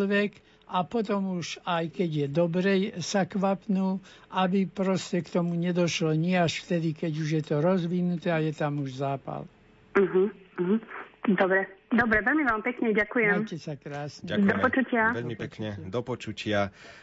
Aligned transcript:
čokoľvek 0.00 0.30
a 0.70 0.86
potom 0.86 1.36
už 1.36 1.60
aj 1.66 1.92
keď 1.92 2.10
je 2.14 2.26
dobre 2.30 2.72
sa 3.02 3.26
kvapnú, 3.26 4.00
aby 4.32 4.64
proste 4.64 5.20
k 5.20 5.28
tomu 5.28 5.58
nedošlo 5.58 6.14
nie 6.14 6.38
až 6.38 6.62
vtedy, 6.64 6.94
keď 6.94 7.12
už 7.20 7.28
je 7.36 7.42
to 7.42 7.56
rozvinuté 7.60 8.30
a 8.32 8.38
je 8.40 8.54
tam 8.54 8.80
už 8.80 9.02
zápal. 9.02 9.44
Uh-huh, 9.98 10.30
uh-huh. 10.56 10.78
Dobre, 11.26 11.66
dobre, 11.90 12.22
veľmi 12.22 12.44
vám 12.46 12.62
pekne 12.62 12.94
ďakujem. 12.94 13.36
Majte 13.44 13.58
sa 13.58 13.74
krásne. 13.74 14.26
Ďakujeme 14.26 14.50
Do 14.50 14.64
počutia. 14.64 15.02
veľmi 15.12 15.36
pekne. 15.36 15.68
Do 15.86 16.00
počutia. 16.00 16.60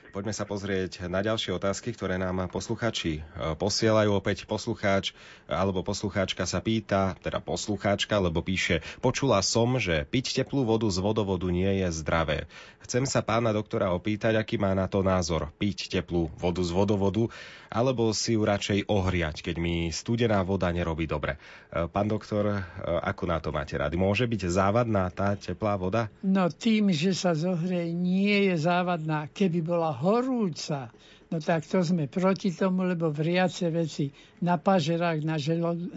Poďme 0.08 0.34
sa 0.34 0.48
pozrieť 0.48 1.06
na 1.12 1.22
ďalšie 1.22 1.54
otázky, 1.54 1.94
ktoré 1.94 2.18
nám 2.18 2.50
posluchači 2.50 3.20
e, 3.20 3.54
posielajú. 3.54 4.18
Opäť 4.18 4.50
poslucháč 4.50 5.12
alebo 5.46 5.86
poslucháčka 5.86 6.48
sa 6.48 6.58
pýta, 6.58 7.14
teda 7.22 7.38
poslucháčka, 7.38 8.18
lebo 8.18 8.42
píše, 8.42 8.82
počula 8.98 9.44
som, 9.46 9.78
že 9.78 10.08
piť 10.10 10.42
teplú 10.42 10.66
vodu 10.66 10.90
z 10.90 11.04
vodovodu 11.04 11.46
nie 11.52 11.70
je 11.84 11.92
zdravé. 11.92 12.50
Chcem 12.82 13.04
sa 13.04 13.20
pána 13.22 13.52
doktora 13.52 13.92
opýtať, 13.92 14.40
aký 14.40 14.56
má 14.56 14.72
na 14.72 14.88
to 14.88 15.04
názor. 15.04 15.52
Piť 15.60 15.92
teplú 15.92 16.32
vodu 16.40 16.64
z 16.64 16.72
vodovodu, 16.72 17.28
alebo 17.68 18.10
si 18.16 18.40
ju 18.40 18.48
radšej 18.48 18.88
ohriať, 18.88 19.44
keď 19.44 19.56
mi 19.60 19.92
studená 19.92 20.40
voda 20.42 20.72
nerobí 20.72 21.04
dobre. 21.06 21.36
E, 21.70 21.86
Pán 21.92 22.08
doktor, 22.10 22.48
e, 22.48 22.58
ako 23.06 23.24
na 23.28 23.38
to 23.44 23.52
máte 23.52 23.76
rady? 23.76 24.00
Môže 24.00 24.24
byť 24.26 24.50
závadná 24.78 25.10
tá 25.10 25.34
teplá 25.34 25.74
voda? 25.74 26.06
No 26.22 26.54
tým, 26.54 26.94
že 26.94 27.18
sa 27.18 27.34
zohreje, 27.34 27.90
nie 27.98 28.54
je 28.54 28.62
závadná. 28.62 29.26
Keby 29.26 29.66
bola 29.66 29.90
horúca, 29.90 30.94
no 31.34 31.42
tak 31.42 31.66
to 31.66 31.82
sme 31.82 32.06
proti 32.06 32.54
tomu, 32.54 32.86
lebo 32.86 33.10
vriace 33.10 33.74
veci 33.74 34.14
na 34.46 34.62
pažerách, 34.62 35.26
na 35.26 35.42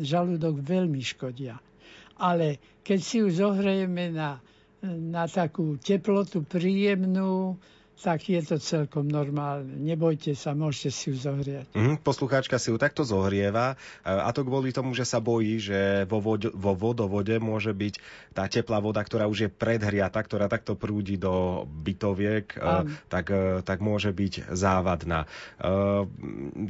žalúdok 0.00 0.64
veľmi 0.64 0.96
škodia. 0.96 1.60
Ale 2.24 2.80
keď 2.80 2.98
si 3.04 3.20
ju 3.20 3.28
zohrejeme 3.28 4.16
na, 4.16 4.40
na 4.88 5.28
takú 5.28 5.76
teplotu 5.76 6.40
príjemnú, 6.40 7.60
tak 8.00 8.32
je 8.32 8.40
to 8.40 8.56
celkom 8.56 9.04
normálne. 9.04 9.76
Nebojte 9.76 10.32
sa, 10.32 10.56
môžete 10.56 10.88
si 10.88 11.04
ju 11.12 11.16
zohriať. 11.20 11.68
Mhm, 11.76 12.00
poslucháčka 12.00 12.56
si 12.56 12.72
ju 12.72 12.80
takto 12.80 13.04
zohrieva 13.04 13.76
e, 14.00 14.08
a 14.08 14.32
to 14.32 14.40
kvôli 14.40 14.72
tomu, 14.72 14.96
že 14.96 15.04
sa 15.04 15.20
bojí, 15.20 15.60
že 15.60 16.08
vo, 16.08 16.24
vod- 16.24 16.52
vo 16.56 16.72
vodovode 16.72 17.36
môže 17.36 17.76
byť 17.76 17.94
tá 18.32 18.48
teplá 18.48 18.80
voda, 18.80 19.04
ktorá 19.04 19.28
už 19.28 19.38
je 19.46 19.50
predhriata, 19.52 20.16
ktorá 20.24 20.48
takto 20.48 20.80
prúdi 20.80 21.20
do 21.20 21.64
bytoviek, 21.68 22.56
e, 22.56 22.58
tak, 23.12 23.28
e, 23.28 23.60
tak 23.60 23.84
môže 23.84 24.16
byť 24.16 24.52
závadná. 24.56 25.28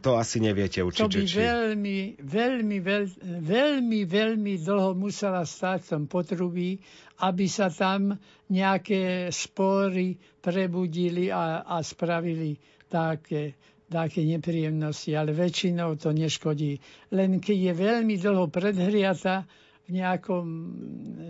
To 0.00 0.10
asi 0.18 0.42
neviete 0.42 0.82
určite. 0.82 1.06
To 1.06 1.14
by 1.14 1.22
či... 1.24 1.36
veľmi, 1.38 1.98
veľmi, 2.18 2.76
veľ, 2.82 3.04
veľmi, 3.38 4.00
veľmi 4.02 4.54
dlho 4.58 4.98
musela 4.98 5.46
stať 5.46 5.86
v 5.86 5.88
tom 5.94 6.04
potrubí, 6.10 6.82
aby 7.20 7.46
sa 7.46 7.68
tam 7.68 8.16
nejaké 8.50 9.30
spory 9.30 10.18
prebudili 10.42 11.30
a, 11.30 11.62
a 11.62 11.78
spravili 11.80 12.58
také, 12.90 13.54
také 13.86 14.26
nepríjemnosti, 14.26 15.14
ale 15.14 15.30
väčšinou 15.30 15.94
to 15.96 16.10
neškodí. 16.10 16.82
Len 17.14 17.38
keď 17.38 17.58
je 17.70 17.72
veľmi 17.72 18.14
dlho 18.18 18.50
predhriata 18.50 19.46
v 19.86 20.02
nejakom, 20.02 20.46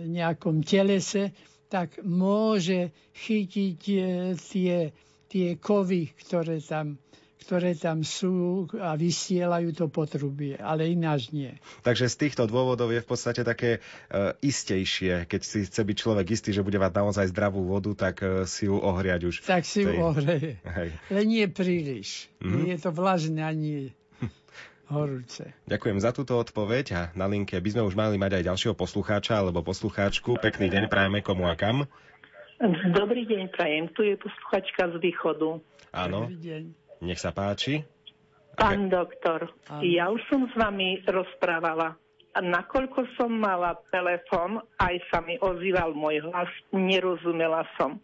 nejakom 0.09 0.65
telese, 0.65 1.29
tak 1.71 2.01
môže 2.03 2.91
chytiť 3.15 3.81
e, 3.87 3.99
tie, 4.35 4.91
tie 5.31 5.47
kovy, 5.55 6.11
ktoré 6.19 6.59
tam, 6.59 6.99
ktoré 7.41 7.73
tam 7.73 8.05
sú 8.05 8.69
a 8.77 8.93
vysielajú 8.93 9.73
to 9.73 9.89
potrubie, 9.89 10.53
ale 10.61 10.93
ináč 10.93 11.33
nie. 11.33 11.49
Takže 11.81 12.05
z 12.05 12.15
týchto 12.27 12.45
dôvodov 12.45 12.93
je 12.93 13.01
v 13.01 13.07
podstate 13.09 13.41
také 13.41 13.81
uh, 13.81 14.37
istejšie, 14.45 15.25
keď 15.25 15.41
si 15.41 15.65
chce 15.65 15.81
byť 15.81 15.97
človek 15.97 16.27
istý, 16.29 16.53
že 16.53 16.61
bude 16.61 16.77
mať 16.77 16.93
naozaj 17.01 17.33
zdravú 17.33 17.65
vodu, 17.65 17.91
tak 17.97 18.21
uh, 18.21 18.45
si 18.45 18.69
ju 18.69 18.77
ohriať 18.77 19.21
už. 19.25 19.35
Tak 19.49 19.65
si 19.65 19.81
ju 19.81 19.97
ohreje. 19.97 20.61
Hej. 20.61 20.89
Len 21.09 21.25
nie 21.25 21.45
príliš. 21.49 22.29
Mhm. 22.45 22.53
Nie 22.61 22.77
je 22.77 22.79
to 22.85 22.91
vlažné 22.93 23.41
ani 23.41 23.89
horúce. 24.91 25.49
Ďakujem 25.71 25.97
za 25.97 26.13
túto 26.13 26.37
odpoveď 26.37 26.85
a 26.93 27.01
na 27.17 27.25
linke 27.25 27.57
by 27.57 27.69
sme 27.73 27.83
už 27.89 27.97
mali 27.97 28.21
mať 28.21 28.37
aj 28.37 28.43
ďalšieho 28.53 28.75
poslucháča 28.77 29.41
alebo 29.41 29.65
poslucháčku. 29.65 30.37
Pekný 30.37 30.69
deň 30.69 30.83
prajeme 30.91 31.25
komu 31.25 31.49
a 31.49 31.57
kam. 31.57 31.89
Dobrý 32.93 33.25
deň, 33.25 33.49
prajem. 33.57 33.89
Tu 33.97 34.13
je 34.13 34.15
posluchačka 34.21 34.93
z 34.93 34.95
východu. 35.01 35.57
Áno, 35.91 36.29
Dobrý 36.29 36.37
deň. 36.37 36.63
Nech 37.01 37.19
sa 37.19 37.33
páči. 37.33 37.81
Pán 38.55 38.91
doktor, 38.91 39.49
Áno. 39.71 39.81
ja 39.81 40.11
už 40.11 40.21
som 40.29 40.45
s 40.45 40.53
vami 40.53 41.01
rozprávala. 41.07 41.97
A 42.31 42.39
nakoľko 42.39 43.03
som 43.19 43.27
mala 43.27 43.75
telefon, 43.91 44.63
aj 44.79 44.95
sa 45.11 45.19
mi 45.19 45.35
ozýval 45.41 45.91
môj 45.91 46.23
hlas, 46.23 46.47
nerozumela 46.71 47.67
som. 47.75 47.99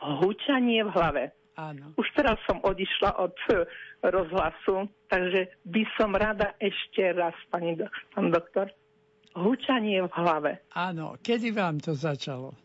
Hučanie 0.00 0.82
v 0.82 0.90
hlave. 0.90 1.24
Áno. 1.54 1.92
Už 1.94 2.08
teraz 2.16 2.40
som 2.48 2.58
odišla 2.64 3.20
od 3.20 3.36
eh, 3.52 3.68
rozhlasu, 4.00 4.88
takže 5.06 5.52
by 5.68 5.82
som 5.94 6.16
rada 6.16 6.56
ešte 6.56 7.12
raz, 7.12 7.36
pani, 7.52 7.76
do- 7.76 7.90
pán 8.16 8.32
doktor, 8.32 8.72
hučanie 9.36 10.02
v 10.02 10.12
hlave. 10.16 10.52
Áno. 10.72 11.20
Kedy 11.20 11.52
vám 11.52 11.78
to 11.78 11.92
začalo? 11.92 12.56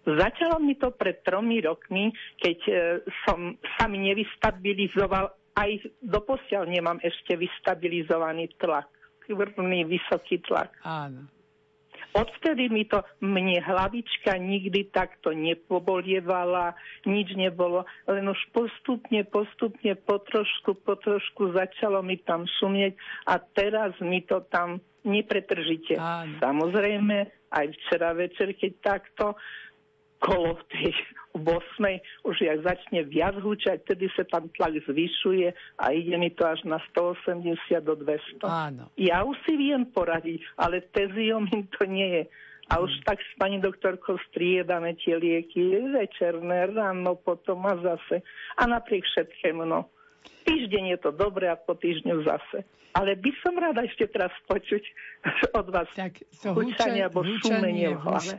Začalo 0.00 0.56
mi 0.64 0.80
to 0.80 0.96
pred 0.96 1.20
tromi 1.20 1.60
rokmi, 1.60 2.08
keď 2.40 2.58
e, 2.66 2.72
som 3.28 3.52
sa 3.76 3.84
mi 3.84 4.00
nevystabilizoval, 4.08 5.28
aj 5.60 5.70
doposiaľ 6.00 6.72
nemám 6.72 6.98
ešte 7.04 7.36
vystabilizovaný 7.36 8.48
tlak, 8.56 8.88
krvný 9.28 9.84
vysoký 9.84 10.40
tlak. 10.40 10.72
Áno. 10.80 11.28
Odvtedy 12.10 12.66
mi 12.66 12.90
to, 12.90 13.06
mne 13.22 13.62
hlavička 13.62 14.34
nikdy 14.34 14.90
takto 14.90 15.30
nepobolievala, 15.30 16.74
nič 17.06 17.38
nebolo, 17.38 17.86
len 18.10 18.26
už 18.26 18.40
postupne, 18.50 19.22
postupne, 19.22 19.94
potrošku, 19.94 20.74
potrošku 20.82 21.54
začalo 21.54 22.02
mi 22.02 22.18
tam 22.18 22.50
šumieť 22.50 22.98
a 23.30 23.38
teraz 23.38 23.94
mi 24.02 24.26
to 24.26 24.42
tam 24.50 24.82
nepretržite. 25.06 25.94
Áno. 26.02 26.34
Samozrejme, 26.42 27.30
aj 27.54 27.66
včera 27.78 28.10
večer, 28.10 28.58
keď 28.58 28.72
takto, 28.82 29.38
kolo 30.20 30.60
tej 30.68 30.92
8. 31.32 31.48
už 32.26 32.36
jak 32.42 32.58
začne 32.66 33.06
viac 33.06 33.38
húčať, 33.38 33.86
tedy 33.86 34.10
sa 34.12 34.26
tam 34.26 34.50
tlak 34.52 34.76
zvyšuje 34.84 35.54
a 35.78 35.84
ide 35.94 36.14
mi 36.18 36.30
to 36.34 36.44
až 36.44 36.60
na 36.66 36.82
180 36.92 37.56
do 37.80 37.94
200. 37.96 38.44
Áno. 38.44 38.90
Ja 38.98 39.22
už 39.24 39.38
si 39.46 39.54
viem 39.56 39.86
poradiť, 39.88 40.42
ale 40.58 40.84
teziomim 40.92 41.70
to 41.78 41.86
nie 41.86 42.08
je. 42.20 42.24
A 42.70 42.78
už 42.78 43.02
tak 43.02 43.18
s 43.18 43.32
pani 43.34 43.58
doktorkou 43.58 44.14
striedame 44.30 44.94
tie 45.02 45.18
lieky, 45.18 45.74
večerné, 45.90 46.70
ráno, 46.70 47.18
potom 47.18 47.66
a 47.66 47.74
zase. 47.82 48.22
A 48.54 48.62
napriek 48.70 49.02
všetkému, 49.02 49.66
no. 49.66 49.90
Týždeň 50.42 50.84
je 50.90 50.98
to 50.98 51.10
dobré 51.10 51.46
a 51.46 51.56
po 51.56 51.72
týždňu 51.72 52.22
zase. 52.22 52.64
Ale 52.90 53.14
by 53.14 53.30
som 53.38 53.54
rada 53.54 53.86
ešte 53.86 54.10
teraz 54.10 54.34
počuť 54.44 54.82
od 55.54 55.66
vás 55.70 55.86
Tak 55.94 56.26
to 56.42 56.50
hučanie 56.52 57.06
alebo 57.06 57.22
šumenie 57.22 57.94
v 57.94 57.98
hlave. 58.02 58.34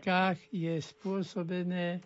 je 0.52 0.74
spôsobené 0.78 1.86
e, 1.96 2.00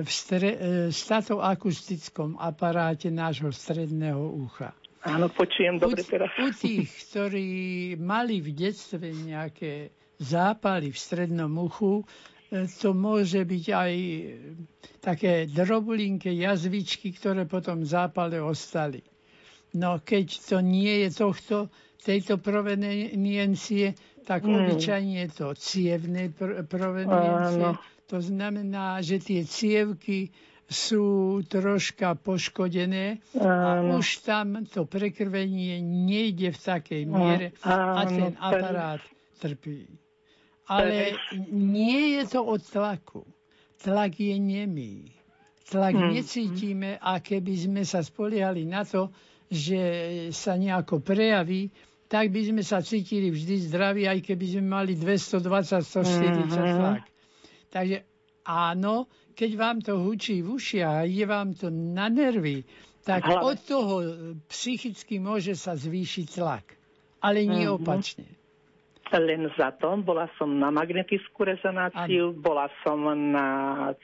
v 0.00 0.08
stre, 0.08 0.48
e, 0.48 0.58
statoakustickom 0.88 2.40
aparáte 2.40 3.12
nášho 3.12 3.52
stredného 3.52 4.24
ucha. 4.40 4.72
Áno, 5.04 5.28
počujem 5.28 5.76
dobre 5.76 6.00
u, 6.00 6.08
teraz. 6.08 6.32
u 6.40 6.48
tých, 6.50 6.88
ktorí 7.12 7.46
mali 7.94 8.40
v 8.40 8.50
detstve 8.50 9.12
nejaké 9.12 9.92
zápaly 10.16 10.90
v 10.90 10.98
strednom 10.98 11.52
uchu, 11.60 12.02
to 12.48 12.88
môže 12.90 13.40
byť 13.40 13.64
aj 13.68 13.92
e, 13.92 14.20
také 14.98 15.32
drobulinké 15.46 16.30
jazvičky, 16.30 17.10
ktoré 17.10 17.44
potom 17.44 17.80
v 17.80 17.88
zápale 17.88 18.38
ostali. 18.38 19.02
No 19.72 19.98
keď 19.98 20.26
to 20.46 20.56
nie 20.58 21.02
je 21.02 21.10
tohto, 21.12 21.56
tejto 21.98 22.38
proveniencie, 22.38 23.92
tak 24.22 24.42
Hmm. 24.42 24.62
obyčajne 24.64 25.20
je 25.20 25.30
to 25.32 25.46
cievnej 25.52 26.30
pr- 26.30 26.62
proveniencie. 26.62 27.62
Áno. 27.66 27.78
To 28.06 28.18
znamená, 28.18 28.98
že 29.00 29.18
tie 29.18 29.42
cievky 29.42 30.30
sú 30.64 31.38
troška 31.42 32.14
poškodené 32.16 33.22
a 33.36 33.50
Áno. 33.76 33.98
už 33.98 34.22
tam 34.22 34.62
to 34.64 34.82
prekrvenie 34.82 35.78
nejde 35.78 36.50
v 36.50 36.58
takej 36.60 37.02
miere 37.04 37.46
a 37.60 37.70
Áno, 37.96 38.08
ten 38.08 38.18
ten- 38.24 38.36
aparát 38.36 39.02
trpí. 39.36 39.86
Ale 40.66 41.14
nie 41.50 42.18
je 42.18 42.22
to 42.26 42.42
od 42.42 42.62
tlaku. 42.62 43.22
Tlak 43.78 44.18
je 44.18 44.34
nemý. 44.34 45.14
Tlak 45.66 45.94
Mhm. 45.94 46.10
necítime 46.12 46.98
a 46.98 47.18
keby 47.18 47.54
sme 47.56 47.82
sa 47.82 48.02
spoliehali 48.02 48.66
na 48.66 48.82
to, 48.82 49.10
že 49.46 49.78
sa 50.30 50.54
nejako 50.54 50.98
prejaví, 50.98 51.70
tak 52.06 52.30
by 52.30 52.50
sme 52.50 52.62
sa 52.62 52.82
cítili 52.82 53.30
vždy 53.30 53.66
zdraví, 53.66 54.06
aj 54.06 54.22
keby 54.22 54.46
sme 54.46 54.64
mali 54.64 54.94
220-140 54.94 56.46
Mhm. 56.62 56.76
tlak. 56.78 57.02
Takže 57.70 57.96
áno, 58.44 59.06
keď 59.34 59.50
vám 59.54 59.78
to 59.82 59.98
hučí 59.98 60.38
v 60.38 60.54
ušiach 60.54 61.02
a 61.02 61.06
ide 61.06 61.26
vám 61.26 61.54
to 61.54 61.66
na 61.70 62.06
nervy, 62.06 62.62
tak 63.02 63.26
od 63.26 63.58
toho 63.60 63.94
psychicky 64.46 65.18
môže 65.18 65.54
sa 65.54 65.74
zvýšiť 65.74 66.26
tlak. 66.32 66.74
Ale 67.20 67.42
nie 67.42 67.66
Mhm. 67.66 67.74
opačne. 67.74 68.26
Len 69.14 69.46
za 69.54 69.70
to. 69.78 69.94
Bola 70.02 70.26
som 70.34 70.50
na 70.58 70.74
magnetickú 70.74 71.46
rezonáciu, 71.46 72.34
ano. 72.34 72.42
bola 72.42 72.66
som 72.82 72.98
na 73.06 73.46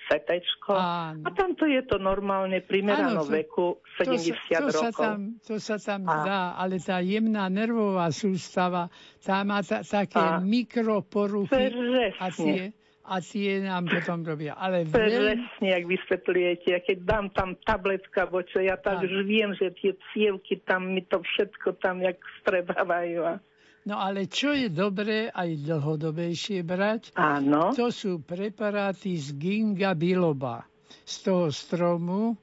CT 0.06 0.30
a 0.70 1.28
tamto 1.34 1.66
je 1.66 1.82
to 1.84 1.98
normálne 1.98 2.62
primerano 2.62 3.26
veku 3.26 3.82
70 3.98 4.38
to 4.46 4.70
to 4.70 4.78
rokov. 4.78 4.78
Sa 4.78 4.90
tam, 4.94 5.18
to 5.42 5.54
sa 5.58 5.76
tam 5.82 6.00
a. 6.06 6.14
dá, 6.22 6.42
ale 6.54 6.78
tá 6.78 7.02
jemná 7.02 7.50
nervová 7.50 8.14
sústava, 8.14 8.86
tá 9.18 9.42
má 9.42 9.60
ta, 9.66 9.82
také 9.82 10.22
a. 10.22 10.38
mikroporuchy 10.38 11.50
Presne. 11.50 12.06
a 12.16 12.26
tie, 12.30 12.70
a 13.02 13.16
tie 13.18 13.50
nám 13.60 13.90
potom 13.90 14.22
robia. 14.22 14.54
Ale 14.54 14.86
veľ... 14.86 14.94
Presne, 14.94 15.68
ak 15.74 15.84
vysvetľujete. 15.90 16.66
Ja 16.70 16.80
keď 16.80 16.98
dám 17.02 17.26
tam 17.34 17.58
tabletka, 17.66 18.30
bo 18.30 18.46
čo 18.46 18.62
ja 18.62 18.78
tak 18.78 19.02
už 19.02 19.26
viem, 19.26 19.50
že 19.58 19.74
tie 19.74 19.92
cievky 20.14 20.62
tam 20.62 20.94
mi 20.94 21.02
to 21.02 21.18
všetko 21.18 21.82
tam 21.82 21.98
jak 22.00 22.18
strebávajú. 22.42 23.42
No 23.82 23.98
ale 23.98 24.30
čo 24.30 24.54
je 24.54 24.70
dobré 24.70 25.26
aj 25.26 25.58
dlhodobejšie 25.66 26.62
brať, 26.62 27.10
Áno. 27.18 27.74
to 27.74 27.90
sú 27.90 28.22
preparáty 28.22 29.18
z 29.18 29.34
ginga 29.34 29.98
biloba, 29.98 30.62
z 31.02 31.14
toho 31.26 31.50
stromu, 31.50 32.38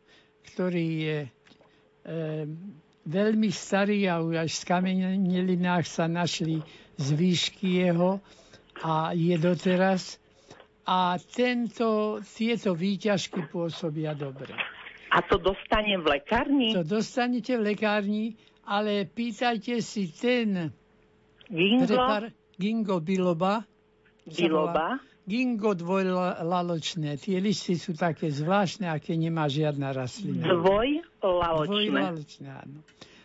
ktorý 0.52 0.88
je 1.00 1.20
e, 1.24 1.30
veľmi 3.08 3.50
starý 3.56 4.12
a 4.12 4.20
už 4.20 4.36
až 4.36 4.52
v 4.52 4.68
kamenelinách 4.68 5.88
sa 5.88 6.12
našli 6.12 6.60
zvýšky 7.00 7.88
jeho 7.88 8.20
a 8.84 9.16
je 9.16 9.40
doteraz. 9.40 10.20
A 10.84 11.16
tento, 11.22 12.20
tieto 12.26 12.76
výťažky 12.76 13.48
pôsobia 13.48 14.12
dobre. 14.12 14.52
A 15.16 15.24
to 15.24 15.40
dostanem 15.40 16.04
v 16.04 16.20
lekárni? 16.20 16.76
To 16.76 16.84
dostanete 16.84 17.56
v 17.56 17.74
lekárni, 17.74 18.26
ale 18.68 19.08
pýtajte 19.08 19.80
si 19.80 20.12
ten 20.12 20.74
Gingo? 21.50 21.86
Prepar, 21.90 22.24
gingo 22.62 23.02
biloba. 23.02 23.66
Biloba? 24.26 25.02
Gingo 25.30 25.74
dvojlaločné. 25.78 27.18
Tie 27.22 27.38
listy 27.38 27.78
sú 27.78 27.94
také 27.94 28.34
zvláštne, 28.34 28.90
aké 28.90 29.14
nemá 29.14 29.46
žiadna 29.46 29.94
rastlina. 29.94 30.46
Dvojlaločné? 30.46 31.90
Dvojlaločné, 31.90 32.48
áno. 32.50 32.80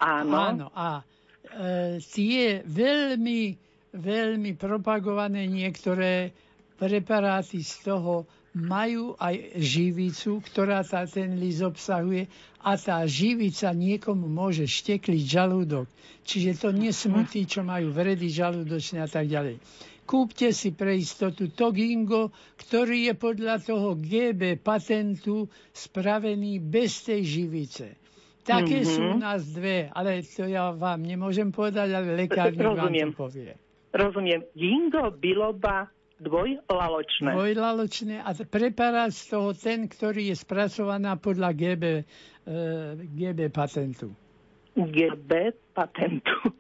Áno. 0.05 0.33
áno 0.37 0.67
a 0.77 1.01
e, 1.01 1.97
tie 2.01 2.61
veľmi, 2.61 3.57
veľmi 3.97 4.53
propagované 4.57 5.49
niektoré 5.49 6.33
preparáty 6.77 7.65
z 7.65 7.89
toho 7.89 8.29
majú 8.55 9.19
aj 9.19 9.59
živicu, 9.59 10.39
ktorá 10.39 10.87
tá, 10.87 11.03
ten 11.11 11.37
lis 11.43 11.59
obsahuje 11.59 12.31
a 12.63 12.79
tá 12.79 13.03
živica 13.05 13.75
niekomu 13.75 14.31
môže 14.31 14.71
štekliť 14.71 15.25
žalúdok. 15.27 15.91
Čiže 16.25 16.63
to 16.63 16.69
nesmutí, 16.71 17.45
čo 17.45 17.67
majú 17.67 17.91
vredy 17.91 18.31
žalúdočné 18.31 19.05
a 19.05 19.11
tak 19.11 19.29
ďalej. 19.29 19.59
Kúpte 20.05 20.53
si 20.53 20.71
pre 20.73 21.01
istotu 21.01 21.51
Togingo, 21.51 22.33
ktorý 22.61 23.11
je 23.11 23.15
podľa 23.17 23.57
toho 23.61 23.97
GB 23.97 24.61
patentu 24.61 25.49
spravený 25.73 26.61
bez 26.61 27.09
tej 27.09 27.25
živice. 27.25 27.87
Také 28.45 28.85
mm-hmm. 28.85 28.93
sú 28.93 29.01
u 29.01 29.17
nás 29.17 29.41
dve, 29.49 29.89
ale 29.89 30.21
to 30.21 30.45
ja 30.45 30.69
vám 30.77 31.01
nemôžem 31.01 31.49
povedať, 31.49 31.97
ale 31.97 32.13
lekárnik 32.13 32.61
vám 32.61 32.93
to 32.93 33.17
povie. 33.17 33.57
Rozumiem. 33.97 34.45
Gingo, 34.53 35.09
biloba, 35.17 35.89
Dvojlaločné. 36.23 37.31
Dvojlaločné 37.35 38.17
a 38.23 38.31
preparát 38.47 39.11
z 39.11 39.35
toho 39.35 39.51
ten, 39.51 39.91
ktorý 39.91 40.31
je 40.31 40.37
spracovaná 40.39 41.19
podľa 41.19 41.51
GB, 41.51 41.85
e, 41.85 42.03
GB 43.03 43.51
patentu. 43.51 44.15
GB 44.79 45.33
patentu. 45.75 46.55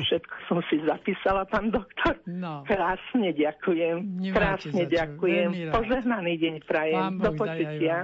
Všetko 0.00 0.34
som 0.48 0.58
si 0.72 0.80
zapísala, 0.80 1.44
pán 1.44 1.68
doktor. 1.68 2.16
No. 2.24 2.64
Krásne 2.64 3.36
ďakujem. 3.36 3.96
Nemáte 4.00 4.72
Krásne 4.72 4.84
ďakujem. 4.88 5.50
Požehnaný 5.70 6.32
deň 6.40 6.54
prajem. 6.64 6.96
Pán 6.96 7.14
do 7.20 7.30
počutia. 7.36 7.96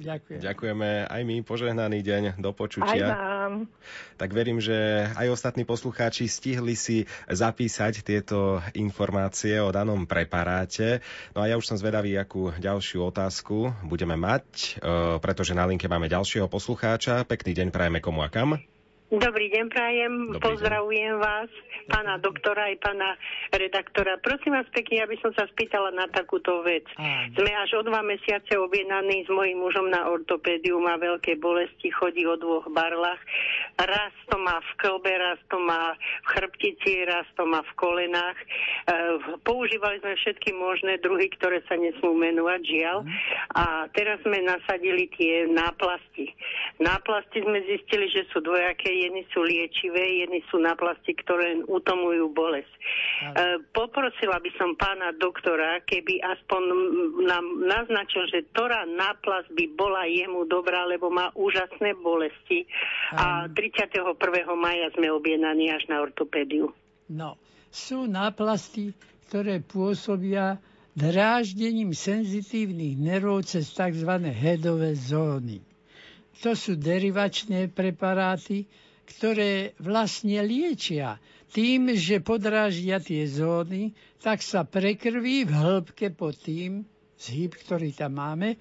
Ďakujem. 0.00 0.40
Ďakujeme 0.40 0.88
aj 1.10 1.22
my. 1.26 1.36
Požehnaný 1.42 1.98
deň. 2.00 2.22
Do 2.38 2.50
počutia. 2.54 2.94
Aj 2.94 3.00
vám. 3.12 3.52
Tak 4.16 4.30
verím, 4.30 4.62
že 4.62 5.10
aj 5.12 5.26
ostatní 5.28 5.66
poslucháči 5.66 6.30
stihli 6.30 6.78
si 6.78 7.04
zapísať 7.26 8.06
tieto 8.06 8.62
informácie 8.78 9.58
o 9.58 9.74
danom 9.74 10.06
preparáte. 10.06 11.02
No 11.34 11.42
a 11.42 11.50
ja 11.50 11.58
už 11.58 11.66
som 11.66 11.76
zvedavý, 11.76 12.14
akú 12.16 12.54
ďalšiu 12.56 13.10
otázku 13.10 13.74
budeme 13.84 14.14
mať, 14.14 14.78
e, 14.80 15.18
pretože 15.18 15.52
na 15.52 15.66
linke 15.66 15.90
máme 15.90 16.06
ďalšieho 16.06 16.46
poslucháča. 16.46 17.26
Pekný 17.26 17.52
deň 17.52 17.68
prajeme 17.74 17.98
komu 17.98 18.22
a 18.24 18.30
kam. 18.32 18.56
Dobrý 19.10 19.50
deň, 19.50 19.74
prajem. 19.74 20.12
Dobrý 20.30 20.38
Pozdravujem 20.38 21.18
deň. 21.18 21.22
vás, 21.22 21.50
pána 21.90 22.22
doktora 22.22 22.70
aj 22.70 22.78
pána 22.78 23.18
redaktora. 23.50 24.22
Prosím 24.22 24.54
vás 24.54 24.70
pekne, 24.70 25.02
aby 25.02 25.18
som 25.18 25.34
sa 25.34 25.50
spýtala 25.50 25.90
na 25.90 26.06
takúto 26.14 26.62
vec. 26.62 26.86
Aj. 26.94 27.26
Sme 27.34 27.50
až 27.50 27.74
o 27.74 27.82
dva 27.82 28.06
mesiace 28.06 28.54
objednaní 28.54 29.26
s 29.26 29.30
mojím 29.34 29.66
mužom 29.66 29.90
na 29.90 30.06
ortopédiu, 30.06 30.78
má 30.78 30.94
veľké 30.94 31.42
bolesti, 31.42 31.90
chodí 31.90 32.22
o 32.22 32.38
dvoch 32.38 32.70
barlách. 32.70 33.18
Raz 33.82 34.14
to 34.30 34.38
má 34.38 34.62
v 34.62 34.70
klbe, 34.78 35.10
raz 35.10 35.42
to 35.50 35.58
má 35.58 35.98
v 35.98 36.26
chrbtici, 36.30 37.02
raz 37.02 37.26
to 37.34 37.42
má 37.50 37.66
v 37.66 37.72
kolenách. 37.82 38.38
E, 38.38 38.46
používali 39.42 39.98
sme 40.06 40.14
všetky 40.22 40.54
možné 40.54 41.02
druhy, 41.02 41.26
ktoré 41.34 41.66
sa 41.66 41.74
nesmú 41.74 42.14
menovať, 42.14 42.62
žiaľ. 42.62 43.02
Mm. 43.02 43.10
A 43.58 43.64
teraz 43.90 44.22
sme 44.22 44.38
nasadili 44.46 45.10
tie 45.18 45.50
náplasti. 45.50 46.30
Náplasti 46.78 47.42
sme 47.42 47.58
zistili, 47.66 48.06
že 48.06 48.22
sú 48.30 48.38
dvojaké 48.38 48.99
jedny 49.06 49.22
sú 49.32 49.40
liečivé, 49.44 50.24
jedny 50.24 50.44
sú 50.52 50.60
na 50.60 50.76
plasti, 50.76 51.16
ktoré 51.16 51.64
utomujú 51.64 52.28
bolesť. 52.36 52.68
E, 52.70 52.80
poprosila 53.72 54.36
by 54.38 54.50
som 54.60 54.76
pána 54.76 55.16
doktora, 55.16 55.80
keby 55.88 56.20
aspoň 56.20 56.62
nám 57.24 57.44
naznačil, 57.64 58.28
že 58.28 58.44
ktorá 58.52 58.84
náplast 58.84 59.48
by 59.56 59.64
bola 59.72 60.04
jemu 60.04 60.44
dobrá, 60.44 60.84
lebo 60.84 61.08
má 61.08 61.32
úžasné 61.32 61.96
bolesti. 61.98 62.68
A 63.16 63.48
31. 63.48 64.14
maja 64.54 64.92
sme 64.94 65.08
objednaní 65.10 65.72
až 65.72 65.88
na 65.88 66.04
ortopédiu. 66.04 66.70
No, 67.10 67.40
sú 67.70 68.06
náplasty, 68.06 68.94
ktoré 69.30 69.62
pôsobia 69.62 70.58
dráždením 70.94 71.94
senzitívnych 71.94 72.98
nervov 72.98 73.46
cez 73.46 73.70
tzv. 73.70 74.10
hedové 74.30 74.98
zóny. 74.98 75.62
To 76.40 76.56
sú 76.56 76.74
derivačné 76.74 77.68
preparáty, 77.68 78.64
ktoré 79.10 79.74
vlastne 79.82 80.38
liečia 80.46 81.18
tým, 81.50 81.98
že 81.98 82.22
podráždia 82.22 83.02
tie 83.02 83.26
zóny, 83.26 83.90
tak 84.22 84.38
sa 84.38 84.62
prekrví 84.62 85.42
v 85.44 85.52
hĺbke 85.52 86.14
pod 86.14 86.38
tým 86.38 86.86
zhyb, 87.18 87.52
ktorý 87.52 87.90
tam 87.92 88.16
máme, 88.16 88.54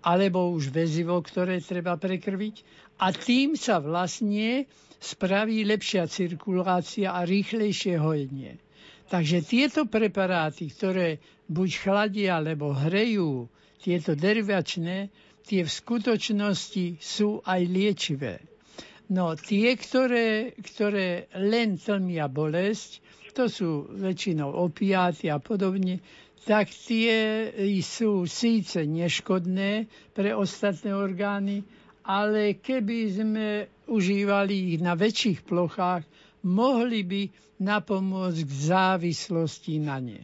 alebo 0.00 0.54
už 0.54 0.70
väzivo, 0.70 1.18
ktoré 1.20 1.58
treba 1.58 1.98
prekrviť. 1.98 2.54
A 3.02 3.10
tým 3.10 3.58
sa 3.58 3.82
vlastne 3.82 4.70
spraví 5.02 5.66
lepšia 5.66 6.06
cirkulácia 6.06 7.12
a 7.12 7.26
rýchlejšie 7.26 7.98
hojenie. 7.98 8.56
Takže 9.10 9.44
tieto 9.44 9.84
preparáty, 9.84 10.72
ktoré 10.72 11.20
buď 11.50 11.70
chladia 11.76 12.40
alebo 12.40 12.72
hrejú, 12.72 13.52
tieto 13.84 14.16
derivačné, 14.16 15.12
tie 15.44 15.60
v 15.60 15.68
skutočnosti 15.68 17.04
sú 17.04 17.44
aj 17.44 17.60
liečivé. 17.68 18.53
No 19.12 19.36
tie, 19.36 19.76
ktoré, 19.76 20.56
ktoré 20.56 21.28
len 21.36 21.76
tlmia 21.76 22.24
bolesť, 22.24 23.04
to 23.36 23.50
sú 23.50 23.90
väčšinou 23.90 24.48
opiáty 24.48 25.28
a 25.28 25.36
podobne, 25.36 26.00
tak 26.44 26.68
tie 26.70 27.50
sú 27.80 28.24
síce 28.24 28.84
neškodné 28.84 29.88
pre 30.12 30.32
ostatné 30.32 30.92
orgány, 30.92 31.64
ale 32.04 32.60
keby 32.60 32.98
sme 33.10 33.48
užívali 33.88 34.76
ich 34.76 34.80
na 34.80 34.92
väčších 34.92 35.44
plochách, 35.44 36.04
mohli 36.44 37.00
by 37.04 37.22
napomôcť 37.60 38.40
k 38.44 38.52
závislosti 38.52 39.74
na 39.80 39.96
ne. 40.00 40.20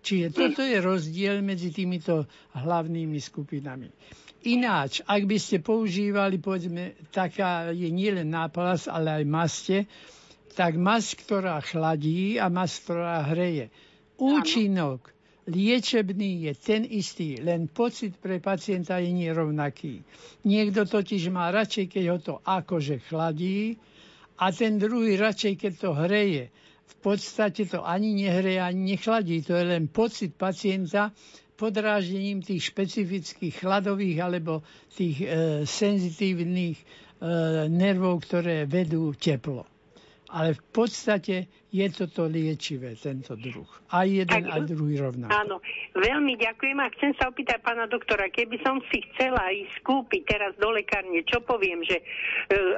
Čiže 0.00 0.32
toto 0.32 0.64
je 0.64 0.78
rozdiel 0.80 1.44
medzi 1.44 1.70
týmito 1.70 2.24
hlavnými 2.56 3.20
skupinami. 3.20 3.86
Ináč, 4.40 5.04
ak 5.04 5.28
by 5.28 5.36
ste 5.36 5.60
používali, 5.60 6.40
povedzme, 6.40 6.96
taká 7.12 7.76
je 7.76 7.92
nielen 7.92 8.32
náplas, 8.32 8.88
ale 8.88 9.20
aj 9.20 9.24
maste, 9.28 9.78
tak 10.56 10.80
masť, 10.80 11.24
ktorá 11.24 11.60
chladí 11.60 12.40
a 12.40 12.48
masť, 12.48 12.74
ktorá 12.84 13.20
hreje. 13.28 13.68
Účinok 14.16 15.12
liečebný 15.50 16.46
je 16.46 16.52
ten 16.56 16.82
istý, 16.86 17.40
len 17.42 17.66
pocit 17.66 18.14
pre 18.16 18.38
pacienta 18.38 19.02
je 19.02 19.10
nerovnaký. 19.10 20.04
Niekto 20.46 20.86
totiž 20.86 21.28
má 21.28 21.50
radšej, 21.50 21.86
keď 21.90 22.04
ho 22.08 22.18
to 22.20 22.34
akože 22.46 23.02
chladí 23.10 23.76
a 24.38 24.54
ten 24.54 24.78
druhý 24.78 25.18
radšej, 25.18 25.52
keď 25.58 25.72
to 25.76 25.90
hreje. 25.92 26.44
V 26.90 26.94
podstate 27.00 27.64
to 27.70 27.80
ani 27.86 28.12
nehreje, 28.24 28.60
ani 28.60 28.94
nechladí. 28.94 29.40
To 29.46 29.56
je 29.56 29.64
len 29.64 29.88
pocit 29.88 30.34
pacienta, 30.36 31.14
podráždením 31.60 32.40
tých 32.40 32.72
špecifických 32.72 33.60
chladových 33.60 34.18
alebo 34.18 34.64
tých 34.90 35.20
e, 35.20 35.26
senzitívnych 35.68 36.80
e, 36.80 36.84
nervov, 37.68 38.24
ktoré 38.24 38.64
vedú 38.64 39.12
teplo. 39.12 39.68
Ale 40.30 40.56
v 40.56 40.62
podstate 40.72 41.36
je 41.68 41.86
toto 41.90 42.24
liečivé, 42.24 42.94
tento 42.96 43.34
druh. 43.34 43.66
A 43.90 44.06
jeden 44.06 44.30
Tak, 44.30 44.46
a 44.46 44.62
druhý 44.62 44.96
rovnako. 44.96 45.30
Áno, 45.30 45.56
veľmi 45.92 46.38
ďakujem 46.38 46.78
a 46.78 46.86
chcem 46.96 47.12
sa 47.18 47.28
opýtať 47.28 47.58
pána 47.60 47.90
doktora, 47.90 48.30
keby 48.30 48.62
som 48.62 48.78
si 48.88 49.02
chcela 49.10 49.50
ísť 49.50 49.82
kúpiť 49.82 50.22
teraz 50.24 50.54
do 50.56 50.70
lekárne, 50.70 51.20
čo 51.26 51.42
poviem, 51.42 51.82
že 51.82 51.98
e, 51.98 52.04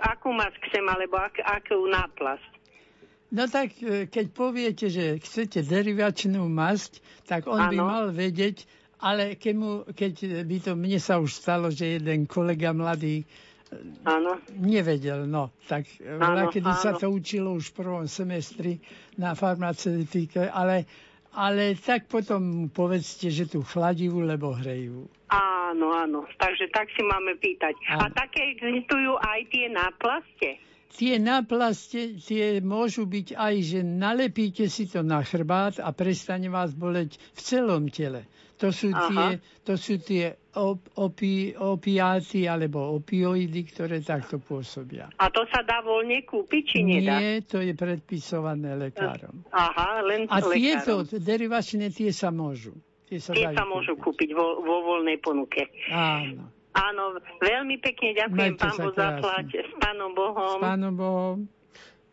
akú 0.02 0.32
masť 0.32 0.58
chcem, 0.66 0.84
alebo 0.84 1.20
ak, 1.20 1.38
akú 1.44 1.76
náplasť. 1.86 2.61
No 3.32 3.48
tak 3.48 3.72
e, 3.80 4.04
keď 4.06 4.26
poviete, 4.30 4.86
že 4.92 5.16
chcete 5.16 5.64
derivačnú 5.64 6.44
masť, 6.46 7.00
tak 7.24 7.48
on 7.48 7.72
by 7.72 7.76
Áno. 7.80 7.84
mal 7.88 8.04
vedieť, 8.12 8.68
ale 9.00 9.40
keď, 9.40 9.54
mu, 9.56 9.70
keď 9.88 10.44
by 10.44 10.56
to, 10.60 10.72
mne 10.76 11.00
sa 11.00 11.16
už 11.16 11.32
stalo, 11.32 11.72
že 11.72 11.96
jeden 11.96 12.28
kolega 12.28 12.76
mladý 12.76 13.24
Áno. 14.04 14.36
nevedel, 14.52 15.24
no. 15.24 15.48
Tak 15.64 15.88
Áno, 16.04 16.52
kedy 16.52 16.70
sa 16.76 16.92
áno. 16.92 17.00
to 17.00 17.06
učilo 17.08 17.56
už 17.56 17.72
v 17.72 17.76
prvom 17.80 18.04
semestri 18.04 18.76
na 19.16 19.32
farmaceutike, 19.32 20.52
ale, 20.52 20.84
ale 21.32 21.72
tak 21.80 22.12
potom 22.12 22.68
povedzte, 22.68 23.32
že 23.32 23.48
tu 23.48 23.64
chladivú, 23.64 24.20
lebo 24.20 24.52
hrejú. 24.52 25.08
Áno, 25.32 25.88
áno. 25.88 26.28
Takže 26.36 26.68
tak 26.68 26.92
si 26.92 27.00
máme 27.00 27.32
pýtať. 27.40 27.72
A 27.88 28.06
Áno. 28.06 28.12
také 28.12 28.52
existujú 28.52 29.16
aj 29.16 29.40
tie 29.48 29.72
náplaste? 29.72 30.60
Tie 30.92 31.16
náplaste, 31.16 32.20
tie 32.20 32.60
môžu 32.60 33.08
byť 33.08 33.32
aj, 33.32 33.54
že 33.64 33.80
nalepíte 33.80 34.68
si 34.68 34.84
to 34.84 35.00
na 35.00 35.24
chrbát 35.24 35.80
a 35.80 35.88
prestane 35.96 36.52
vás 36.52 36.76
boleť 36.76 37.16
v 37.32 37.40
celom 37.40 37.88
tele. 37.88 38.28
To 38.60 38.70
sú 38.70 38.94
Aha. 38.94 39.08
tie, 39.08 39.28
to 39.66 39.74
sú 39.74 39.98
tie 39.98 40.38
op, 40.54 40.86
opi, 40.94 41.50
opiáty 41.56 42.46
alebo 42.46 42.94
opioidy, 42.94 43.66
ktoré 43.66 43.98
takto 44.04 44.38
pôsobia. 44.38 45.10
A 45.18 45.32
to 45.34 45.42
sa 45.50 45.66
dá 45.66 45.82
voľne 45.82 46.22
kúpiť, 46.22 46.62
či 46.62 46.78
nedá? 46.86 47.18
Nie, 47.18 47.42
to 47.42 47.58
je 47.58 47.74
predpisované 47.74 48.78
lekárom. 48.78 49.42
Aha, 49.50 50.04
len 50.06 50.30
A 50.30 50.38
lekárom. 50.38 50.54
tieto 50.54 50.92
derivačné, 51.18 51.90
tie 51.90 52.14
sa 52.14 52.30
môžu. 52.30 52.76
Tie 53.10 53.18
sa, 53.18 53.34
Tie 53.34 53.50
sa 53.50 53.66
môžu 53.66 53.98
kúpiť 53.98 54.30
vo, 54.30 54.62
vo 54.62 54.94
voľnej 54.94 55.18
ponuke. 55.18 55.66
Áno. 55.90 56.61
Áno, 56.72 57.20
veľmi 57.44 57.76
pekne 57.84 58.16
ďakujem, 58.16 58.56
Majte 58.56 58.64
pán 58.64 58.76
Boh 58.80 58.94
zaplať. 58.96 59.46
S 59.60 59.72
pánom 59.76 60.10
Bohom. 60.16 60.58
S 60.58 60.64
pánom 60.64 60.92
Bohom. 60.96 61.36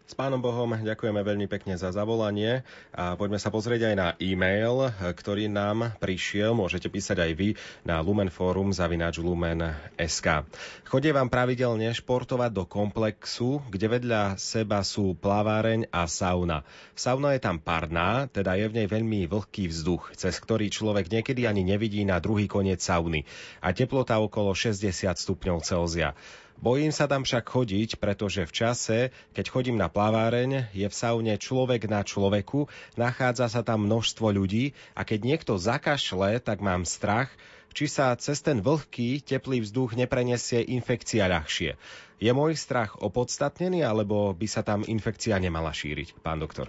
S 0.10 0.18
pánom 0.18 0.42
Bohom 0.42 0.74
ďakujeme 0.74 1.22
veľmi 1.22 1.46
pekne 1.46 1.78
za 1.78 1.94
zavolanie 1.94 2.66
a 2.90 3.14
poďme 3.14 3.38
sa 3.38 3.54
pozrieť 3.54 3.94
aj 3.94 3.96
na 3.96 4.08
e-mail, 4.18 4.90
ktorý 4.98 5.46
nám 5.54 5.94
prišiel. 6.02 6.58
Môžete 6.58 6.90
písať 6.90 7.30
aj 7.30 7.32
vy 7.38 7.54
na 7.86 8.02
lumenforum 8.02 8.74
zavinač 8.74 9.22
lumen.sk. 9.22 10.50
Chodie 10.90 11.14
vám 11.14 11.30
pravidelne 11.30 11.94
športovať 11.94 12.50
do 12.50 12.66
komplexu, 12.66 13.62
kde 13.70 14.02
vedľa 14.02 14.42
seba 14.42 14.82
sú 14.82 15.14
plaváreň 15.14 15.94
a 15.94 16.10
sauna. 16.10 16.66
Sauna 16.98 17.38
je 17.38 17.46
tam 17.46 17.62
parná, 17.62 18.26
teda 18.34 18.58
je 18.58 18.66
v 18.66 18.82
nej 18.82 18.88
veľmi 18.90 19.30
vlhký 19.30 19.70
vzduch, 19.70 20.18
cez 20.18 20.34
ktorý 20.42 20.74
človek 20.74 21.06
niekedy 21.06 21.46
ani 21.46 21.62
nevidí 21.62 22.02
na 22.02 22.18
druhý 22.18 22.50
koniec 22.50 22.82
sauny 22.82 23.30
a 23.62 23.78
teplota 23.78 24.18
okolo 24.18 24.58
60 24.58 24.90
stupňov 25.06 25.62
Celzia. 25.62 26.18
Bojím 26.60 26.92
sa 26.92 27.08
tam 27.08 27.24
však 27.24 27.48
chodiť, 27.48 28.04
pretože 28.04 28.44
v 28.44 28.52
čase, 28.52 28.98
keď 29.32 29.46
chodím 29.48 29.80
na 29.80 29.88
plaváreň, 29.88 30.68
je 30.76 30.84
v 30.84 30.96
saune 30.96 31.32
človek 31.40 31.88
na 31.88 32.04
človeku, 32.04 32.68
nachádza 33.00 33.48
sa 33.48 33.64
tam 33.64 33.88
množstvo 33.88 34.28
ľudí 34.36 34.76
a 34.92 35.08
keď 35.08 35.20
niekto 35.24 35.56
zakašle, 35.56 36.44
tak 36.44 36.60
mám 36.60 36.84
strach, 36.84 37.32
či 37.72 37.88
sa 37.88 38.12
cez 38.20 38.44
ten 38.44 38.60
vlhký, 38.60 39.24
teplý 39.24 39.64
vzduch 39.64 39.96
neprenesie 39.96 40.60
infekcia 40.60 41.32
ľahšie. 41.32 41.80
Je 42.20 42.32
môj 42.36 42.60
strach 42.60 43.00
opodstatnený, 43.00 43.80
alebo 43.80 44.36
by 44.36 44.48
sa 44.52 44.60
tam 44.60 44.84
infekcia 44.84 45.40
nemala 45.40 45.72
šíriť, 45.72 46.20
pán 46.20 46.44
doktor? 46.44 46.68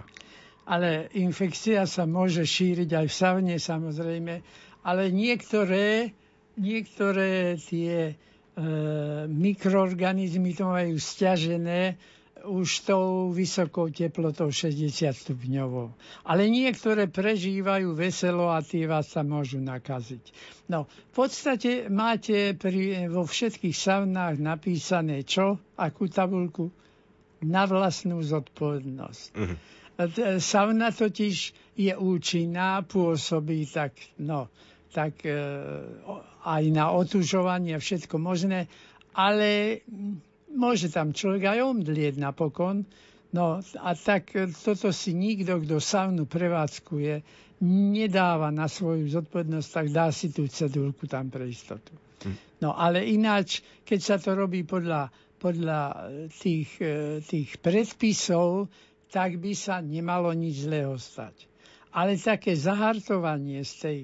Ale 0.63 1.11
infekcia 1.11 1.83
sa 1.83 2.07
môže 2.07 2.47
šíriť 2.47 2.95
aj 2.95 3.05
v 3.11 3.17
saune 3.27 3.55
samozrejme, 3.59 4.39
ale 4.87 5.11
niektoré, 5.11 6.15
niektoré 6.55 7.59
tie 7.59 8.15
mikroorganizmy 9.27 10.51
to 10.51 10.67
majú 10.67 10.99
stiažené 10.99 11.95
už 12.45 12.89
tou 12.89 13.29
vysokou 13.29 13.89
teplotou 13.93 14.49
60 14.49 15.13
stupňovou. 15.13 15.93
Ale 16.25 16.49
niektoré 16.49 17.05
prežívajú 17.05 17.93
veselo 17.93 18.49
a 18.49 18.65
tie 18.65 18.89
vás 18.89 19.13
sa 19.13 19.21
môžu 19.21 19.61
nakaziť. 19.61 20.33
No, 20.65 20.89
v 20.89 21.13
podstate 21.13 21.85
máte 21.87 22.57
pri, 22.57 23.05
vo 23.13 23.29
všetkých 23.29 23.75
saunách 23.77 24.41
napísané 24.41 25.21
čo? 25.21 25.61
Akú 25.77 26.09
tabulku? 26.09 26.73
Na 27.41 27.65
vlastnú 27.65 28.21
zodpovednosť. 28.21 29.23
T- 30.01 30.41
Sauna 30.41 30.89
totiž 30.89 31.37
je 31.77 31.93
účinná, 31.93 32.81
pôsobí 32.85 33.65
tak, 33.69 33.93
no, 34.17 34.49
tak 34.93 35.25
e, 35.25 35.33
aj 36.45 36.63
na 36.73 36.89
otužovanie, 36.91 37.77
všetko 37.77 38.17
možné, 38.17 38.67
ale 39.13 39.81
môže 40.51 40.91
tam 40.91 41.13
človek 41.13 41.57
aj 41.57 41.59
omdlieť 41.61 42.15
napokon. 42.17 42.83
No 43.31 43.63
a 43.63 43.89
tak 43.95 44.35
toto 44.35 44.91
si 44.91 45.15
nikto, 45.15 45.63
kto 45.63 45.79
saunu 45.79 46.27
prevádzkuje, 46.27 47.23
nedáva 47.63 48.49
na 48.51 48.67
svoju 48.67 49.07
zodpovednosť, 49.07 49.69
tak 49.71 49.87
dá 49.93 50.11
si 50.11 50.33
tú 50.33 50.49
cedulku 50.49 51.07
tam 51.07 51.31
pre 51.31 51.47
istotu. 51.47 51.93
No 52.61 52.77
ale 52.77 53.05
ináč, 53.09 53.65
keď 53.81 53.99
sa 53.99 54.15
to 54.21 54.37
robí 54.37 54.61
podľa, 54.61 55.09
podľa 55.41 55.81
e, 55.81 55.95
tých, 56.29 56.69
e, 56.77 57.17
tých 57.25 57.57
predpisov, 57.57 58.69
tak 59.09 59.41
by 59.41 59.51
sa 59.57 59.81
nemalo 59.81 60.29
nič 60.29 60.69
zlého 60.69 60.93
stať. 61.01 61.49
Ale 61.91 62.15
také 62.21 62.53
zahartovanie 62.53 63.65
z 63.65 63.73
tej, 63.81 63.97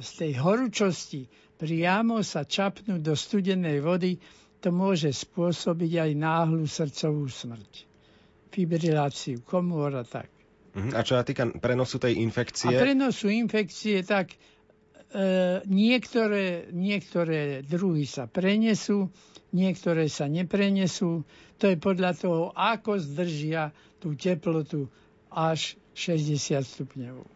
z 0.00 0.08
tej 0.18 0.32
horúčosti, 0.42 1.26
priamo 1.54 2.22
sa 2.26 2.42
čapnúť 2.42 3.00
do 3.00 3.14
studenej 3.14 3.78
vody, 3.78 4.18
to 4.58 4.72
môže 4.72 5.12
spôsobiť 5.12 5.92
aj 6.08 6.10
náhlu 6.16 6.64
srdcovú 6.64 7.28
smrť. 7.28 7.72
Fibriláciu 8.48 9.44
komôr 9.44 9.92
a 9.92 10.06
tak. 10.06 10.30
Mhm. 10.74 10.90
A 10.96 11.00
čo 11.06 11.14
sa 11.14 11.22
týka 11.22 11.46
prenosu 11.60 12.02
tej 12.02 12.18
A 12.18 12.20
infekcie, 12.24 12.72
prenosu 12.74 13.30
infekcie, 13.30 14.02
tak 14.02 14.34
e, 14.34 14.36
niektoré, 15.68 16.72
niektoré 16.74 17.62
druhy 17.62 18.08
sa 18.08 18.26
prenesú, 18.26 19.12
niektoré 19.54 20.10
sa 20.10 20.26
neprenesú. 20.26 21.22
To 21.62 21.64
je 21.70 21.78
podľa 21.78 22.18
toho, 22.18 22.42
ako 22.56 22.98
zdržia 22.98 23.70
tú 24.02 24.18
teplotu 24.18 24.90
až 25.30 25.78
60 25.94 26.58
stupňov. 26.58 27.33